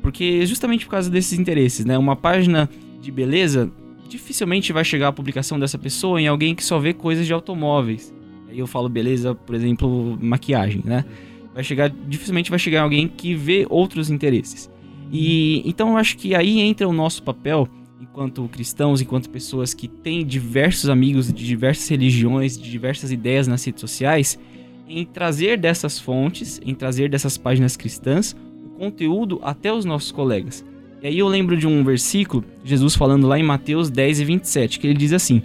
Porque 0.01 0.45
justamente 0.45 0.85
por 0.85 0.91
causa 0.91 1.09
desses 1.09 1.37
interesses, 1.37 1.85
né? 1.85 1.97
Uma 1.97 2.15
página 2.15 2.69
de 3.01 3.11
beleza 3.11 3.69
dificilmente 4.07 4.71
vai 4.71 4.83
chegar 4.83 5.09
a 5.09 5.11
publicação 5.11 5.59
dessa 5.59 5.77
pessoa 5.77 6.21
em 6.21 6.27
alguém 6.27 6.55
que 6.55 6.63
só 6.63 6.79
vê 6.79 6.93
coisas 6.93 7.25
de 7.25 7.33
automóveis. 7.33 8.13
Aí 8.49 8.57
eu 8.57 8.67
falo 8.67 8.87
beleza, 8.87 9.35
por 9.35 9.53
exemplo, 9.53 10.17
maquiagem, 10.21 10.81
né? 10.85 11.03
Vai 11.53 11.63
chegar 11.63 11.89
dificilmente 11.89 12.49
vai 12.49 12.59
chegar 12.59 12.83
alguém 12.83 13.07
que 13.07 13.35
vê 13.35 13.65
outros 13.69 14.09
interesses. 14.09 14.69
E 15.11 15.61
então 15.67 15.91
eu 15.91 15.97
acho 15.97 16.17
que 16.17 16.35
aí 16.35 16.59
entra 16.59 16.87
o 16.87 16.93
nosso 16.93 17.23
papel 17.23 17.67
enquanto 18.01 18.47
cristãos, 18.49 19.01
enquanto 19.01 19.29
pessoas 19.29 19.73
que 19.73 19.87
têm 19.87 20.25
diversos 20.25 20.89
amigos 20.89 21.31
de 21.31 21.45
diversas 21.45 21.87
religiões, 21.87 22.57
de 22.57 22.69
diversas 22.69 23.11
ideias 23.11 23.47
nas 23.47 23.63
redes 23.63 23.81
sociais, 23.81 24.39
em 24.87 25.05
trazer 25.05 25.57
dessas 25.57 25.99
fontes, 25.99 26.59
em 26.65 26.73
trazer 26.73 27.09
dessas 27.09 27.37
páginas 27.37 27.75
cristãs, 27.75 28.35
o 28.65 28.69
conteúdo 28.79 29.39
até 29.43 29.71
os 29.71 29.85
nossos 29.85 30.11
colegas. 30.11 30.65
E 31.01 31.07
aí 31.07 31.19
eu 31.19 31.27
lembro 31.27 31.55
de 31.55 31.67
um 31.67 31.83
versículo, 31.83 32.43
Jesus 32.63 32.95
falando 32.95 33.27
lá 33.27 33.37
em 33.37 33.43
Mateus 33.43 33.89
10 33.89 34.21
e 34.21 34.25
27, 34.25 34.79
que 34.79 34.87
ele 34.87 34.97
diz 34.97 35.13
assim: 35.13 35.43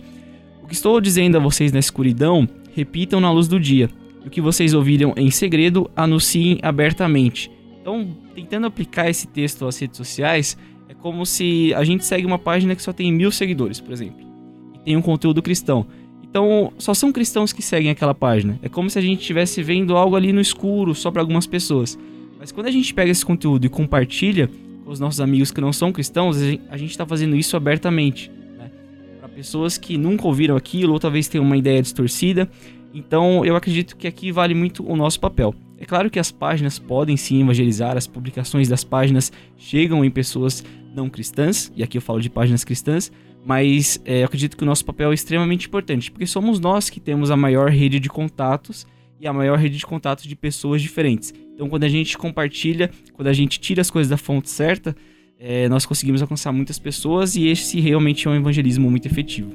O 0.62 0.66
que 0.66 0.75
estou 0.75 1.01
dizendo 1.01 1.37
a 1.37 1.40
vocês 1.40 1.72
na 1.72 1.79
escuridão, 1.79 2.48
repitam 2.75 3.20
na 3.20 3.31
luz 3.31 3.48
do 3.48 3.61
dia. 3.61 3.90
E 4.25 4.29
o 4.29 4.31
que 4.31 4.40
vocês 4.40 4.72
ouviram 4.72 5.12
em 5.16 5.31
segredo, 5.31 5.90
anunciem 5.94 6.59
abertamente. 6.62 7.51
Então, 7.83 8.16
tentando 8.33 8.68
aplicar 8.68 9.11
esse 9.11 9.27
texto 9.27 9.66
às 9.66 9.77
redes 9.77 9.97
sociais, 9.97 10.57
é 10.88 10.95
como 10.95 11.27
se 11.27 11.75
a 11.75 11.83
gente 11.83 12.05
segue 12.05 12.25
uma 12.25 12.38
página 12.38 12.77
que 12.77 12.83
só 12.83 12.92
tem 12.92 13.12
mil 13.12 13.33
seguidores, 13.33 13.81
por 13.81 13.92
exemplo, 13.92 14.25
e 14.73 14.79
tem 14.79 14.97
um 14.97 15.03
conteúdo 15.03 15.42
cristão. 15.42 15.85
Então, 16.23 16.73
só 16.79 16.95
são 16.95 17.11
cristãos 17.12 17.53
que 17.53 17.61
seguem 17.61 17.90
aquela 17.90 18.14
página. 18.14 18.59
É 18.62 18.68
como 18.68 18.88
se 18.88 18.99
a 19.01 19.03
gente 19.03 19.21
estivesse 19.21 19.62
vendo 19.64 19.97
algo 19.97 20.14
ali 20.14 20.33
no 20.33 20.40
escuro, 20.40 20.95
só 20.95 21.11
para 21.11 21.21
algumas 21.21 21.45
pessoas. 21.45 21.99
Mas 22.38 22.53
quando 22.53 22.68
a 22.68 22.71
gente 22.71 22.95
pega 22.95 23.11
esse 23.11 23.27
conteúdo 23.27 23.66
e 23.66 23.68
compartilha 23.68 24.49
com 24.85 24.90
os 24.90 25.01
nossos 25.01 25.21
amigos 25.21 25.51
que 25.51 25.61
não 25.61 25.73
são 25.73 25.92
cristãos, 25.92 26.38
a 26.71 26.77
gente 26.77 26.90
está 26.90 27.05
fazendo 27.05 27.35
isso 27.35 27.57
abertamente. 27.57 28.31
Né? 28.57 28.71
Para 29.18 29.29
pessoas 29.29 29.77
que 29.77 29.99
nunca 29.99 30.27
ouviram 30.27 30.57
aquilo, 30.57 30.92
ou 30.92 31.01
talvez 31.01 31.27
tenham 31.27 31.45
uma 31.45 31.57
ideia 31.57 31.83
distorcida. 31.83 32.49
Então, 32.95 33.45
eu 33.45 33.57
acredito 33.57 33.97
que 33.97 34.07
aqui 34.07 34.31
vale 34.31 34.55
muito 34.55 34.88
o 34.88 34.97
nosso 34.97 35.18
papel. 35.18 35.53
É 35.83 35.85
claro 35.85 36.09
que 36.09 36.21
as 36.21 36.31
páginas 36.31 36.79
podem 36.79 37.16
sim 37.16 37.42
evangelizar, 37.42 37.97
as 37.97 38.07
publicações 38.07 38.68
das 38.68 38.85
páginas 38.85 39.33
chegam 39.57 40.05
em 40.05 40.11
pessoas 40.12 40.64
não 40.95 41.11
cristãs, 41.11 41.73
e 41.75 41.83
aqui 41.83 41.99
eu 41.99 42.01
falo 42.01 42.21
de 42.21 42.31
páginas 42.31 42.62
cristãs, 42.62 43.11
mas 43.45 44.01
é, 44.05 44.21
eu 44.21 44.27
acredito 44.27 44.57
que 44.57 44.62
o 44.62 44.66
nosso 44.66 44.85
papel 44.85 45.11
é 45.11 45.14
extremamente 45.14 45.66
importante, 45.66 46.09
porque 46.09 46.25
somos 46.25 46.61
nós 46.61 46.88
que 46.88 47.01
temos 47.01 47.33
a 47.33 47.37
maior 47.37 47.68
rede 47.68 47.99
de 47.99 48.09
contatos 48.09 48.87
e 49.18 49.27
a 49.27 49.33
maior 49.33 49.59
rede 49.59 49.77
de 49.77 49.85
contatos 49.85 50.25
de 50.25 50.37
pessoas 50.37 50.81
diferentes. 50.81 51.35
Então, 51.53 51.68
quando 51.68 51.83
a 51.83 51.88
gente 51.88 52.16
compartilha, 52.16 52.88
quando 53.12 53.27
a 53.27 53.33
gente 53.33 53.59
tira 53.59 53.81
as 53.81 53.90
coisas 53.90 54.09
da 54.09 54.16
fonte 54.16 54.51
certa, 54.51 54.95
é, 55.37 55.68
nós 55.68 55.85
conseguimos 55.85 56.23
alcançar 56.23 56.53
muitas 56.53 56.79
pessoas 56.79 57.35
e 57.35 57.49
esse 57.49 57.81
realmente 57.81 58.29
é 58.29 58.31
um 58.31 58.37
evangelismo 58.37 58.88
muito 58.88 59.07
efetivo. 59.07 59.51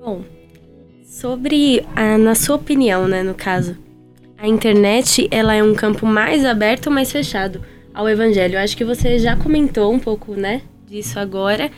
Bom, 0.00 0.24
Sobre, 1.12 1.84
a, 1.94 2.16
na 2.16 2.34
sua 2.34 2.56
opinião, 2.56 3.06
né, 3.06 3.22
no 3.22 3.34
caso, 3.34 3.76
a 4.38 4.48
internet 4.48 5.28
ela 5.30 5.54
é 5.54 5.62
um 5.62 5.74
campo 5.74 6.06
mais 6.06 6.42
aberto 6.42 6.86
ou 6.86 6.92
mais 6.92 7.12
fechado 7.12 7.60
ao 7.92 8.08
evangelho? 8.08 8.54
Eu 8.54 8.60
acho 8.60 8.74
que 8.74 8.82
você 8.82 9.18
já 9.18 9.36
comentou 9.36 9.92
um 9.92 9.98
pouco, 9.98 10.32
né, 10.32 10.62
disso 10.86 11.18
agora. 11.18 11.70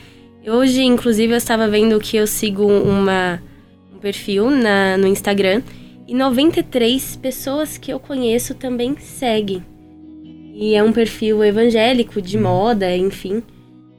Hoje, 0.46 0.84
inclusive, 0.84 1.32
eu 1.32 1.36
estava 1.36 1.66
vendo 1.66 1.98
que 1.98 2.16
eu 2.16 2.28
sigo 2.28 2.64
uma, 2.64 3.42
um 3.92 3.98
perfil 3.98 4.50
na, 4.50 4.96
no 4.96 5.08
Instagram 5.08 5.62
e 6.06 6.14
93 6.14 7.16
pessoas 7.16 7.76
que 7.76 7.92
eu 7.92 7.98
conheço 7.98 8.54
também 8.54 8.96
seguem. 8.98 9.64
E 10.54 10.76
é 10.76 10.82
um 10.82 10.92
perfil 10.92 11.42
evangélico, 11.42 12.22
de 12.22 12.38
moda, 12.38 12.96
enfim. 12.96 13.42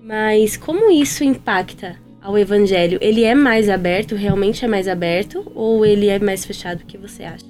Mas 0.01 0.55
como 0.55 0.89
isso 0.89 1.25
impacta 1.25 2.04
ao 2.25 2.37
evangelho? 2.37 2.97
Ele 3.01 3.23
é 3.23 3.35
mais 3.35 3.69
aberto, 3.69 4.15
realmente 4.15 4.65
é 4.65 4.67
mais 4.67 4.87
aberto, 4.87 5.45
ou 5.53 5.85
ele 5.85 6.07
é 6.07 6.17
mais 6.17 6.43
fechado? 6.43 6.81
O 6.81 6.85
que 6.85 6.97
você 6.97 7.23
acha? 7.23 7.45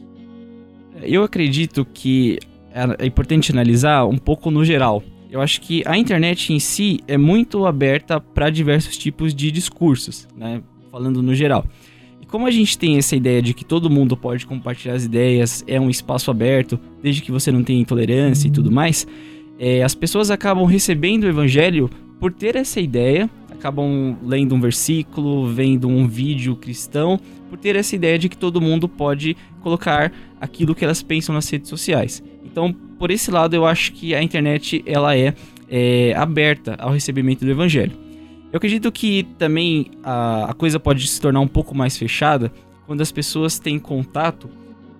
Eu 1.01 1.23
acredito 1.23 1.85
que 1.85 2.37
é 2.99 3.05
importante 3.05 3.51
analisar 3.51 4.05
um 4.05 4.17
pouco 4.17 4.51
no 4.51 4.65
geral. 4.65 5.01
Eu 5.31 5.39
acho 5.39 5.61
que 5.61 5.81
a 5.85 5.97
internet 5.97 6.51
em 6.51 6.59
si 6.59 6.99
é 7.07 7.17
muito 7.17 7.65
aberta 7.65 8.19
para 8.19 8.49
diversos 8.49 8.97
tipos 8.97 9.33
de 9.33 9.49
discursos, 9.49 10.27
né? 10.35 10.61
Falando 10.91 11.23
no 11.23 11.33
geral. 11.33 11.65
E 12.21 12.25
como 12.25 12.45
a 12.45 12.51
gente 12.51 12.77
tem 12.77 12.97
essa 12.97 13.15
ideia 13.15 13.41
de 13.41 13.53
que 13.53 13.63
todo 13.63 13.89
mundo 13.89 14.17
pode 14.17 14.45
compartilhar 14.45 14.95
as 14.95 15.05
ideias, 15.05 15.63
é 15.67 15.79
um 15.79 15.89
espaço 15.89 16.29
aberto, 16.29 16.77
desde 17.01 17.21
que 17.21 17.31
você 17.31 17.49
não 17.49 17.63
tenha 17.63 17.79
intolerância 17.79 18.47
e 18.47 18.51
tudo 18.51 18.71
mais, 18.71 19.07
é, 19.57 19.83
as 19.83 19.95
pessoas 19.95 20.29
acabam 20.29 20.65
recebendo 20.65 21.23
o 21.23 21.29
evangelho 21.29 21.89
por 22.19 22.31
ter 22.31 22.55
essa 22.55 22.79
ideia, 22.79 23.29
acabam 23.55 24.17
lendo 24.23 24.53
um 24.53 24.61
versículo, 24.61 25.47
vendo 25.47 25.87
um 25.87 26.07
vídeo 26.07 26.55
cristão, 26.55 27.19
por 27.49 27.57
ter 27.57 27.75
essa 27.75 27.95
ideia 27.95 28.19
de 28.19 28.29
que 28.29 28.37
todo 28.37 28.61
mundo 28.61 28.87
pode 28.87 29.35
colocar 29.61 30.11
aquilo 30.39 30.75
que 30.75 30.85
elas 30.85 31.01
pensam 31.01 31.33
nas 31.33 31.49
redes 31.49 31.69
sociais. 31.69 32.23
Então, 32.43 32.71
por 32.99 33.11
esse 33.11 33.31
lado, 33.31 33.55
eu 33.55 33.65
acho 33.65 33.91
que 33.93 34.13
a 34.13 34.21
internet 34.21 34.83
ela 34.85 35.17
é, 35.17 35.33
é 35.69 36.13
aberta 36.15 36.75
ao 36.79 36.91
recebimento 36.91 37.43
do 37.43 37.51
evangelho. 37.51 37.93
Eu 38.51 38.57
acredito 38.57 38.91
que 38.91 39.23
também 39.37 39.91
a, 40.03 40.51
a 40.51 40.53
coisa 40.53 40.79
pode 40.79 41.05
se 41.07 41.19
tornar 41.19 41.41
um 41.41 41.47
pouco 41.47 41.75
mais 41.75 41.97
fechada 41.97 42.51
quando 42.85 43.01
as 43.01 43.11
pessoas 43.11 43.59
têm 43.59 43.77
contato 43.79 44.49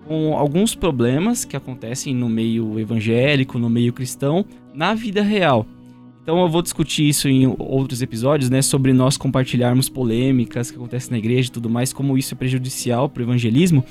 com 0.08 0.36
alguns 0.38 0.76
problemas 0.76 1.46
que 1.46 1.56
acontecem 1.56 2.14
no 2.14 2.30
meio 2.30 2.80
evangélico, 2.80 3.58
no 3.58 3.70
meio 3.70 3.94
cristão, 3.94 4.46
na 4.74 4.94
vida 4.94 5.22
real. 5.22 5.66
Então 6.26 6.42
eu 6.42 6.50
vou 6.50 6.64
discutir 6.64 7.08
isso 7.08 7.30
em 7.30 7.46
outros 7.60 8.02
episódios, 8.02 8.50
né, 8.50 8.60
sobre 8.60 8.92
nós 8.92 9.16
compartilharmos 9.16 9.88
polêmicas 9.88 10.72
que 10.72 10.76
acontecem 10.76 11.12
na 11.12 11.20
igreja 11.20 11.50
e 11.50 11.52
tudo 11.52 11.70
mais, 11.70 11.94
como 11.94 12.18
isso 12.18 12.34
é 12.34 12.38
prejudicial 12.38 13.08
para 13.08 13.22
o 13.22 13.26
evangelismo. 13.26 13.86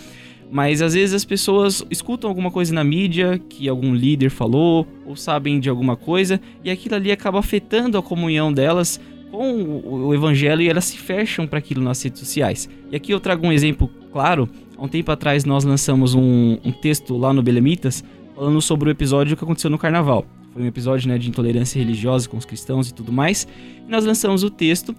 Mas 0.50 0.82
às 0.82 0.94
vezes 0.94 1.14
as 1.14 1.24
pessoas 1.24 1.86
escutam 1.88 2.28
alguma 2.28 2.50
coisa 2.50 2.74
na 2.74 2.82
mídia 2.82 3.40
que 3.48 3.68
algum 3.68 3.94
líder 3.94 4.30
falou 4.30 4.84
ou 5.06 5.14
sabem 5.14 5.60
de 5.60 5.70
alguma 5.70 5.94
coisa 5.94 6.40
e 6.64 6.72
aquilo 6.72 6.96
ali 6.96 7.12
acaba 7.12 7.38
afetando 7.38 7.96
a 7.96 8.02
comunhão 8.02 8.52
delas 8.52 9.00
com 9.30 9.80
o 9.84 10.12
evangelho 10.12 10.62
e 10.62 10.68
elas 10.68 10.86
se 10.86 10.98
fecham 10.98 11.46
para 11.46 11.60
aquilo 11.60 11.84
nas 11.84 12.02
redes 12.02 12.18
sociais. 12.18 12.68
E 12.90 12.96
aqui 12.96 13.12
eu 13.12 13.20
trago 13.20 13.46
um 13.46 13.52
exemplo 13.52 13.88
claro. 14.12 14.48
Há 14.76 14.82
um 14.82 14.88
tempo 14.88 15.12
atrás 15.12 15.44
nós 15.44 15.62
lançamos 15.62 16.16
um, 16.16 16.58
um 16.64 16.72
texto 16.72 17.16
lá 17.16 17.32
no 17.32 17.44
Belemitas 17.44 18.02
falando 18.34 18.60
sobre 18.60 18.88
o 18.88 18.90
episódio 18.90 19.36
que 19.36 19.44
aconteceu 19.44 19.70
no 19.70 19.78
carnaval. 19.78 20.26
Foi 20.54 20.62
um 20.62 20.66
episódio 20.66 21.08
né, 21.08 21.18
de 21.18 21.28
intolerância 21.28 21.80
religiosa 21.80 22.28
com 22.28 22.36
os 22.36 22.44
cristãos 22.44 22.88
e 22.88 22.94
tudo 22.94 23.12
mais. 23.12 23.46
E 23.86 23.90
nós 23.90 24.04
lançamos 24.04 24.44
o 24.44 24.48
texto 24.48 24.94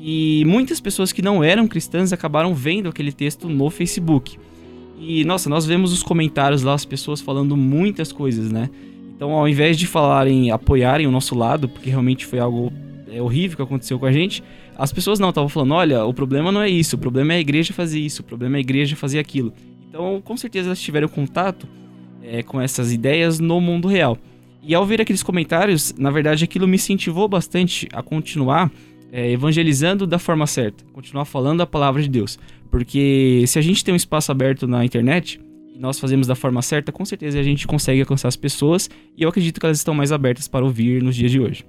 e 0.00 0.44
muitas 0.46 0.80
pessoas 0.80 1.12
que 1.12 1.22
não 1.22 1.42
eram 1.42 1.66
cristãs 1.66 2.12
acabaram 2.12 2.54
vendo 2.54 2.90
aquele 2.90 3.10
texto 3.10 3.48
no 3.48 3.70
Facebook. 3.70 4.38
E, 5.00 5.24
nossa, 5.24 5.48
nós 5.48 5.64
vemos 5.64 5.92
os 5.92 6.02
comentários 6.02 6.62
lá, 6.62 6.74
as 6.74 6.84
pessoas 6.84 7.22
falando 7.22 7.56
muitas 7.56 8.12
coisas, 8.12 8.52
né? 8.52 8.68
Então, 9.16 9.32
ao 9.32 9.48
invés 9.48 9.78
de 9.78 9.86
falarem, 9.86 10.50
apoiarem 10.50 11.06
o 11.06 11.10
nosso 11.10 11.34
lado, 11.34 11.68
porque 11.68 11.88
realmente 11.88 12.26
foi 12.26 12.38
algo 12.38 12.72
é, 13.10 13.22
horrível 13.22 13.56
que 13.56 13.62
aconteceu 13.62 13.98
com 13.98 14.06
a 14.06 14.12
gente, 14.12 14.42
as 14.76 14.92
pessoas 14.92 15.18
não 15.18 15.30
estavam 15.30 15.48
falando: 15.48 15.72
olha, 15.74 16.04
o 16.04 16.12
problema 16.12 16.52
não 16.52 16.60
é 16.60 16.68
isso, 16.68 16.96
o 16.96 16.98
problema 16.98 17.32
é 17.32 17.36
a 17.36 17.40
igreja 17.40 17.72
fazer 17.72 17.98
isso, 17.98 18.22
o 18.22 18.24
problema 18.24 18.56
é 18.56 18.58
a 18.58 18.60
igreja 18.60 18.94
fazer 18.94 19.18
aquilo. 19.18 19.52
Então, 19.88 20.20
com 20.22 20.36
certeza, 20.36 20.68
elas 20.68 20.80
tiveram 20.80 21.08
contato 21.08 21.66
é, 22.22 22.42
com 22.42 22.60
essas 22.60 22.92
ideias 22.92 23.40
no 23.40 23.60
mundo 23.60 23.88
real. 23.88 24.18
E 24.62 24.74
ao 24.74 24.84
ver 24.84 25.00
aqueles 25.00 25.22
comentários, 25.22 25.94
na 25.96 26.10
verdade, 26.10 26.44
aquilo 26.44 26.66
me 26.66 26.76
incentivou 26.76 27.28
bastante 27.28 27.88
a 27.92 28.02
continuar 28.02 28.70
é, 29.12 29.30
evangelizando 29.30 30.06
da 30.06 30.18
forma 30.18 30.46
certa, 30.46 30.84
continuar 30.92 31.24
falando 31.24 31.60
a 31.60 31.66
palavra 31.66 32.02
de 32.02 32.08
Deus. 32.08 32.38
Porque 32.70 33.44
se 33.46 33.58
a 33.58 33.62
gente 33.62 33.84
tem 33.84 33.94
um 33.94 33.96
espaço 33.96 34.30
aberto 34.30 34.66
na 34.66 34.84
internet 34.84 35.40
e 35.74 35.78
nós 35.78 35.98
fazemos 35.98 36.26
da 36.26 36.34
forma 36.34 36.60
certa, 36.60 36.92
com 36.92 37.04
certeza 37.04 37.38
a 37.38 37.42
gente 37.42 37.66
consegue 37.66 38.00
alcançar 38.00 38.28
as 38.28 38.36
pessoas 38.36 38.90
e 39.16 39.22
eu 39.22 39.28
acredito 39.28 39.58
que 39.58 39.66
elas 39.66 39.78
estão 39.78 39.94
mais 39.94 40.12
abertas 40.12 40.46
para 40.48 40.64
ouvir 40.64 41.02
nos 41.02 41.16
dias 41.16 41.30
de 41.30 41.40
hoje. 41.40 41.64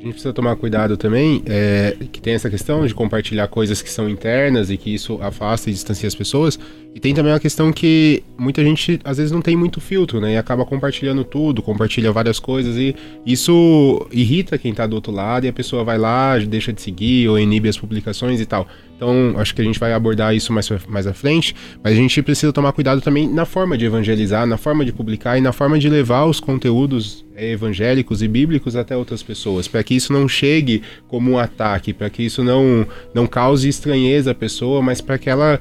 A 0.00 0.02
gente 0.02 0.12
precisa 0.12 0.32
tomar 0.32 0.56
cuidado 0.56 0.96
também, 0.96 1.42
é, 1.44 1.94
que 2.10 2.22
tem 2.22 2.32
essa 2.32 2.48
questão 2.48 2.86
de 2.86 2.94
compartilhar 2.94 3.46
coisas 3.48 3.82
que 3.82 3.90
são 3.90 4.08
internas 4.08 4.70
e 4.70 4.78
que 4.78 4.94
isso 4.94 5.18
afasta 5.20 5.68
e 5.68 5.74
distancia 5.74 6.06
as 6.06 6.14
pessoas. 6.14 6.58
E 6.94 6.98
tem 6.98 7.14
também 7.14 7.32
a 7.32 7.38
questão 7.38 7.72
que 7.72 8.22
muita 8.36 8.64
gente 8.64 8.98
às 9.04 9.18
vezes 9.18 9.30
não 9.30 9.40
tem 9.40 9.54
muito 9.54 9.80
filtro, 9.80 10.20
né? 10.20 10.34
E 10.34 10.36
acaba 10.36 10.64
compartilhando 10.64 11.22
tudo, 11.22 11.62
compartilha 11.62 12.10
várias 12.10 12.40
coisas 12.40 12.76
e 12.76 12.96
isso 13.24 14.06
irrita 14.10 14.58
quem 14.58 14.74
tá 14.74 14.86
do 14.86 14.96
outro 14.96 15.12
lado 15.12 15.46
e 15.46 15.48
a 15.48 15.52
pessoa 15.52 15.84
vai 15.84 15.98
lá, 15.98 16.36
deixa 16.38 16.72
de 16.72 16.82
seguir 16.82 17.28
ou 17.28 17.38
inibe 17.38 17.68
as 17.68 17.78
publicações 17.78 18.40
e 18.40 18.46
tal. 18.46 18.66
Então, 18.96 19.34
acho 19.38 19.54
que 19.54 19.62
a 19.62 19.64
gente 19.64 19.78
vai 19.78 19.94
abordar 19.94 20.34
isso 20.34 20.52
mais, 20.52 20.68
mais 20.86 21.06
à 21.06 21.14
frente, 21.14 21.54
mas 21.82 21.94
a 21.94 21.96
gente 21.96 22.20
precisa 22.22 22.52
tomar 22.52 22.72
cuidado 22.72 23.00
também 23.00 23.26
na 23.26 23.46
forma 23.46 23.78
de 23.78 23.86
evangelizar, 23.86 24.46
na 24.46 24.58
forma 24.58 24.84
de 24.84 24.92
publicar 24.92 25.38
e 25.38 25.40
na 25.40 25.52
forma 25.52 25.78
de 25.78 25.88
levar 25.88 26.26
os 26.26 26.38
conteúdos 26.38 27.24
é, 27.34 27.52
evangélicos 27.52 28.20
e 28.20 28.28
bíblicos 28.28 28.76
até 28.76 28.94
outras 28.94 29.22
pessoas, 29.22 29.66
para 29.66 29.82
que 29.82 29.94
isso 29.94 30.12
não 30.12 30.28
chegue 30.28 30.82
como 31.08 31.30
um 31.30 31.38
ataque, 31.38 31.94
para 31.94 32.10
que 32.10 32.22
isso 32.22 32.44
não, 32.44 32.86
não 33.14 33.26
cause 33.26 33.70
estranheza 33.70 34.32
à 34.32 34.34
pessoa, 34.34 34.82
mas 34.82 35.00
para 35.00 35.16
que 35.16 35.30
ela 35.30 35.58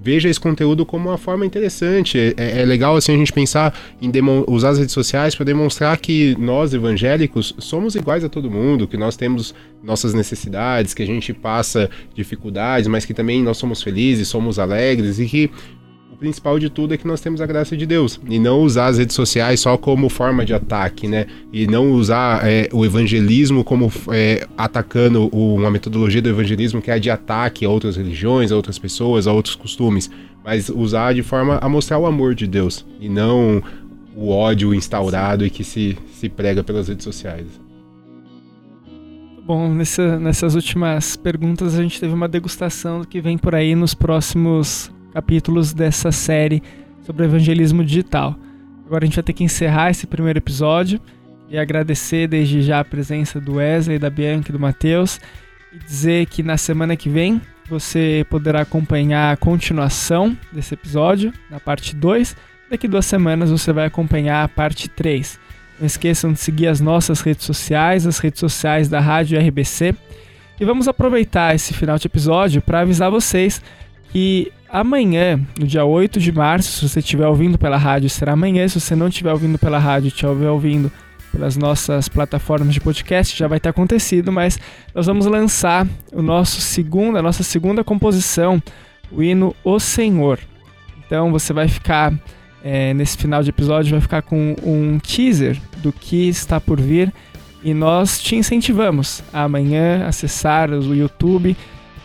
veja 0.00 0.28
esse 0.28 0.40
conteúdo 0.40 0.86
como 0.86 1.08
uma 1.08 1.18
forma 1.18 1.44
interessante. 1.44 2.34
É, 2.36 2.62
é 2.62 2.64
legal 2.64 2.96
assim 2.96 3.14
a 3.14 3.16
gente 3.16 3.32
pensar 3.32 3.74
em 4.00 4.10
usar 4.46 4.70
as 4.70 4.78
redes 4.78 4.92
sociais 4.92 5.34
para 5.34 5.44
demonstrar 5.44 5.98
que 5.98 6.36
nós 6.38 6.72
evangélicos 6.72 7.54
somos 7.58 7.94
iguais 7.94 8.24
a 8.24 8.28
todo 8.28 8.50
mundo, 8.50 8.86
que 8.86 8.96
nós 8.96 9.16
temos 9.16 9.54
nossas 9.82 10.14
necessidades, 10.14 10.94
que 10.94 11.02
a 11.02 11.06
gente 11.06 11.32
passa 11.32 11.90
dificuldades, 12.14 12.88
mas 12.88 13.04
que 13.04 13.14
também 13.14 13.42
nós 13.42 13.56
somos 13.56 13.82
felizes, 13.82 14.28
somos 14.28 14.58
alegres 14.58 15.18
e 15.18 15.26
que 15.26 15.50
principal 16.18 16.58
de 16.58 16.68
tudo 16.68 16.94
é 16.94 16.96
que 16.96 17.06
nós 17.06 17.20
temos 17.20 17.40
a 17.40 17.46
graça 17.46 17.76
de 17.76 17.86
Deus 17.86 18.20
e 18.28 18.38
não 18.38 18.60
usar 18.60 18.86
as 18.86 18.98
redes 18.98 19.14
sociais 19.14 19.60
só 19.60 19.76
como 19.76 20.08
forma 20.08 20.44
de 20.44 20.52
ataque, 20.52 21.06
né? 21.06 21.26
E 21.52 21.66
não 21.66 21.92
usar 21.92 22.46
é, 22.46 22.68
o 22.72 22.84
evangelismo 22.84 23.62
como 23.62 23.90
é, 24.10 24.46
atacando 24.56 25.28
o, 25.32 25.54
uma 25.54 25.70
metodologia 25.70 26.20
do 26.20 26.28
evangelismo 26.28 26.82
que 26.82 26.90
é 26.90 26.98
de 26.98 27.10
ataque 27.10 27.64
a 27.64 27.70
outras 27.70 27.96
religiões, 27.96 28.50
a 28.50 28.56
outras 28.56 28.78
pessoas, 28.78 29.26
a 29.26 29.32
outros 29.32 29.54
costumes, 29.54 30.10
mas 30.44 30.68
usar 30.68 31.14
de 31.14 31.22
forma 31.22 31.58
a 31.58 31.68
mostrar 31.68 31.98
o 31.98 32.06
amor 32.06 32.34
de 32.34 32.46
Deus 32.46 32.84
e 33.00 33.08
não 33.08 33.62
o 34.16 34.30
ódio 34.30 34.74
instaurado 34.74 35.46
e 35.46 35.50
que 35.50 35.62
se, 35.62 35.96
se 36.12 36.28
prega 36.28 36.64
pelas 36.64 36.88
redes 36.88 37.04
sociais. 37.04 37.46
Bom, 39.46 39.72
nessa, 39.72 40.18
nessas 40.18 40.54
últimas 40.54 41.16
perguntas 41.16 41.78
a 41.78 41.82
gente 41.82 41.98
teve 41.98 42.12
uma 42.12 42.28
degustação 42.28 43.00
do 43.00 43.06
que 43.06 43.20
vem 43.20 43.38
por 43.38 43.54
aí 43.54 43.74
nos 43.74 43.94
próximos 43.94 44.90
capítulos 45.12 45.72
dessa 45.72 46.12
série 46.12 46.62
sobre 47.02 47.24
evangelismo 47.24 47.84
digital. 47.84 48.36
Agora 48.86 49.04
a 49.04 49.06
gente 49.06 49.16
vai 49.16 49.24
ter 49.24 49.32
que 49.32 49.44
encerrar 49.44 49.90
esse 49.90 50.06
primeiro 50.06 50.38
episódio 50.38 51.00
e 51.48 51.58
agradecer 51.58 52.26
desde 52.26 52.62
já 52.62 52.80
a 52.80 52.84
presença 52.84 53.40
do 53.40 53.54
Wesley, 53.54 53.98
da 53.98 54.10
Bianca 54.10 54.50
e 54.50 54.52
do 54.52 54.60
Matheus 54.60 55.20
e 55.72 55.78
dizer 55.78 56.26
que 56.26 56.42
na 56.42 56.56
semana 56.56 56.96
que 56.96 57.08
vem 57.08 57.40
você 57.68 58.26
poderá 58.30 58.62
acompanhar 58.62 59.32
a 59.32 59.36
continuação 59.36 60.36
desse 60.52 60.74
episódio, 60.74 61.32
na 61.50 61.60
parte 61.60 61.94
2. 61.94 62.36
Daqui 62.70 62.88
duas 62.88 63.06
semanas 63.06 63.50
você 63.50 63.72
vai 63.72 63.86
acompanhar 63.86 64.42
a 64.42 64.48
parte 64.48 64.88
3. 64.88 65.38
Não 65.78 65.86
esqueçam 65.86 66.32
de 66.32 66.40
seguir 66.40 66.66
as 66.66 66.80
nossas 66.80 67.20
redes 67.20 67.44
sociais, 67.44 68.06
as 68.06 68.18
redes 68.18 68.40
sociais 68.40 68.88
da 68.88 69.00
Rádio 69.00 69.38
RBC. 69.38 69.94
E 70.60 70.64
vamos 70.64 70.88
aproveitar 70.88 71.54
esse 71.54 71.72
final 71.72 71.98
de 71.98 72.06
episódio 72.06 72.60
para 72.60 72.80
avisar 72.80 73.10
vocês 73.10 73.62
que 74.10 74.50
amanhã, 74.70 75.40
no 75.58 75.66
dia 75.66 75.84
8 75.84 76.20
de 76.20 76.32
março, 76.32 76.70
se 76.70 76.88
você 76.88 77.00
estiver 77.00 77.26
ouvindo 77.26 77.58
pela 77.58 77.76
rádio, 77.76 78.08
será 78.10 78.32
amanhã. 78.32 78.66
Se 78.68 78.80
você 78.80 78.94
não 78.94 79.08
estiver 79.08 79.32
ouvindo 79.32 79.58
pela 79.58 79.78
rádio, 79.78 80.08
estiver 80.08 80.48
ouvindo 80.48 80.90
pelas 81.32 81.56
nossas 81.56 82.08
plataformas 82.08 82.72
de 82.72 82.80
podcast, 82.80 83.36
já 83.36 83.46
vai 83.46 83.60
ter 83.60 83.68
acontecido, 83.68 84.32
mas 84.32 84.58
nós 84.94 85.06
vamos 85.06 85.26
lançar 85.26 85.86
o 86.12 86.22
nosso 86.22 86.60
segundo, 86.60 87.18
a 87.18 87.22
nossa 87.22 87.42
segunda 87.42 87.84
composição, 87.84 88.62
o 89.10 89.22
hino 89.22 89.54
O 89.62 89.78
Senhor. 89.78 90.38
Então 91.06 91.30
você 91.30 91.52
vai 91.52 91.68
ficar, 91.68 92.12
é, 92.62 92.92
nesse 92.94 93.16
final 93.16 93.42
de 93.42 93.50
episódio, 93.50 93.92
vai 93.92 94.00
ficar 94.00 94.22
com 94.22 94.56
um 94.62 94.98
teaser 94.98 95.58
do 95.78 95.92
que 95.92 96.28
está 96.28 96.60
por 96.60 96.80
vir. 96.80 97.12
E 97.62 97.74
nós 97.74 98.20
te 98.20 98.36
incentivamos 98.36 99.22
a 99.32 99.42
amanhã 99.42 100.06
acessar 100.06 100.70
o 100.70 100.94
YouTube, 100.94 101.56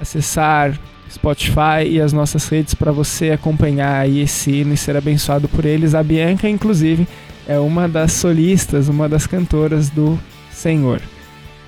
acessar 0.02 0.78
Spotify 1.14 1.88
e 1.88 2.02
as 2.02 2.12
nossas 2.12 2.48
redes 2.48 2.74
para 2.74 2.92
você 2.92 3.32
acompanhar 3.32 4.02
aí 4.02 4.20
esse 4.20 4.52
hino 4.52 4.74
e 4.74 4.78
ser 4.78 4.96
abençoado 4.98 5.48
por 5.48 5.66
eles. 5.66 5.94
A 5.96 6.04
Bianca, 6.04 6.50
inclusive, 6.50 7.08
é 7.48 7.60
uma 7.60 7.88
das 7.88 8.14
solistas, 8.14 8.90
uma 8.90 9.08
das 9.08 9.28
cantoras 9.28 9.90
do 9.90 10.20
Senhor. 10.52 11.02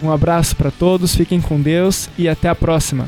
Um 0.02 0.12
abraço 0.12 0.56
para 0.56 0.72
todos, 0.72 1.16
fiquem 1.16 1.40
com 1.40 1.62
Deus 1.62 2.10
e 2.18 2.28
até 2.28 2.50
a 2.50 2.56
próxima. 2.56 3.08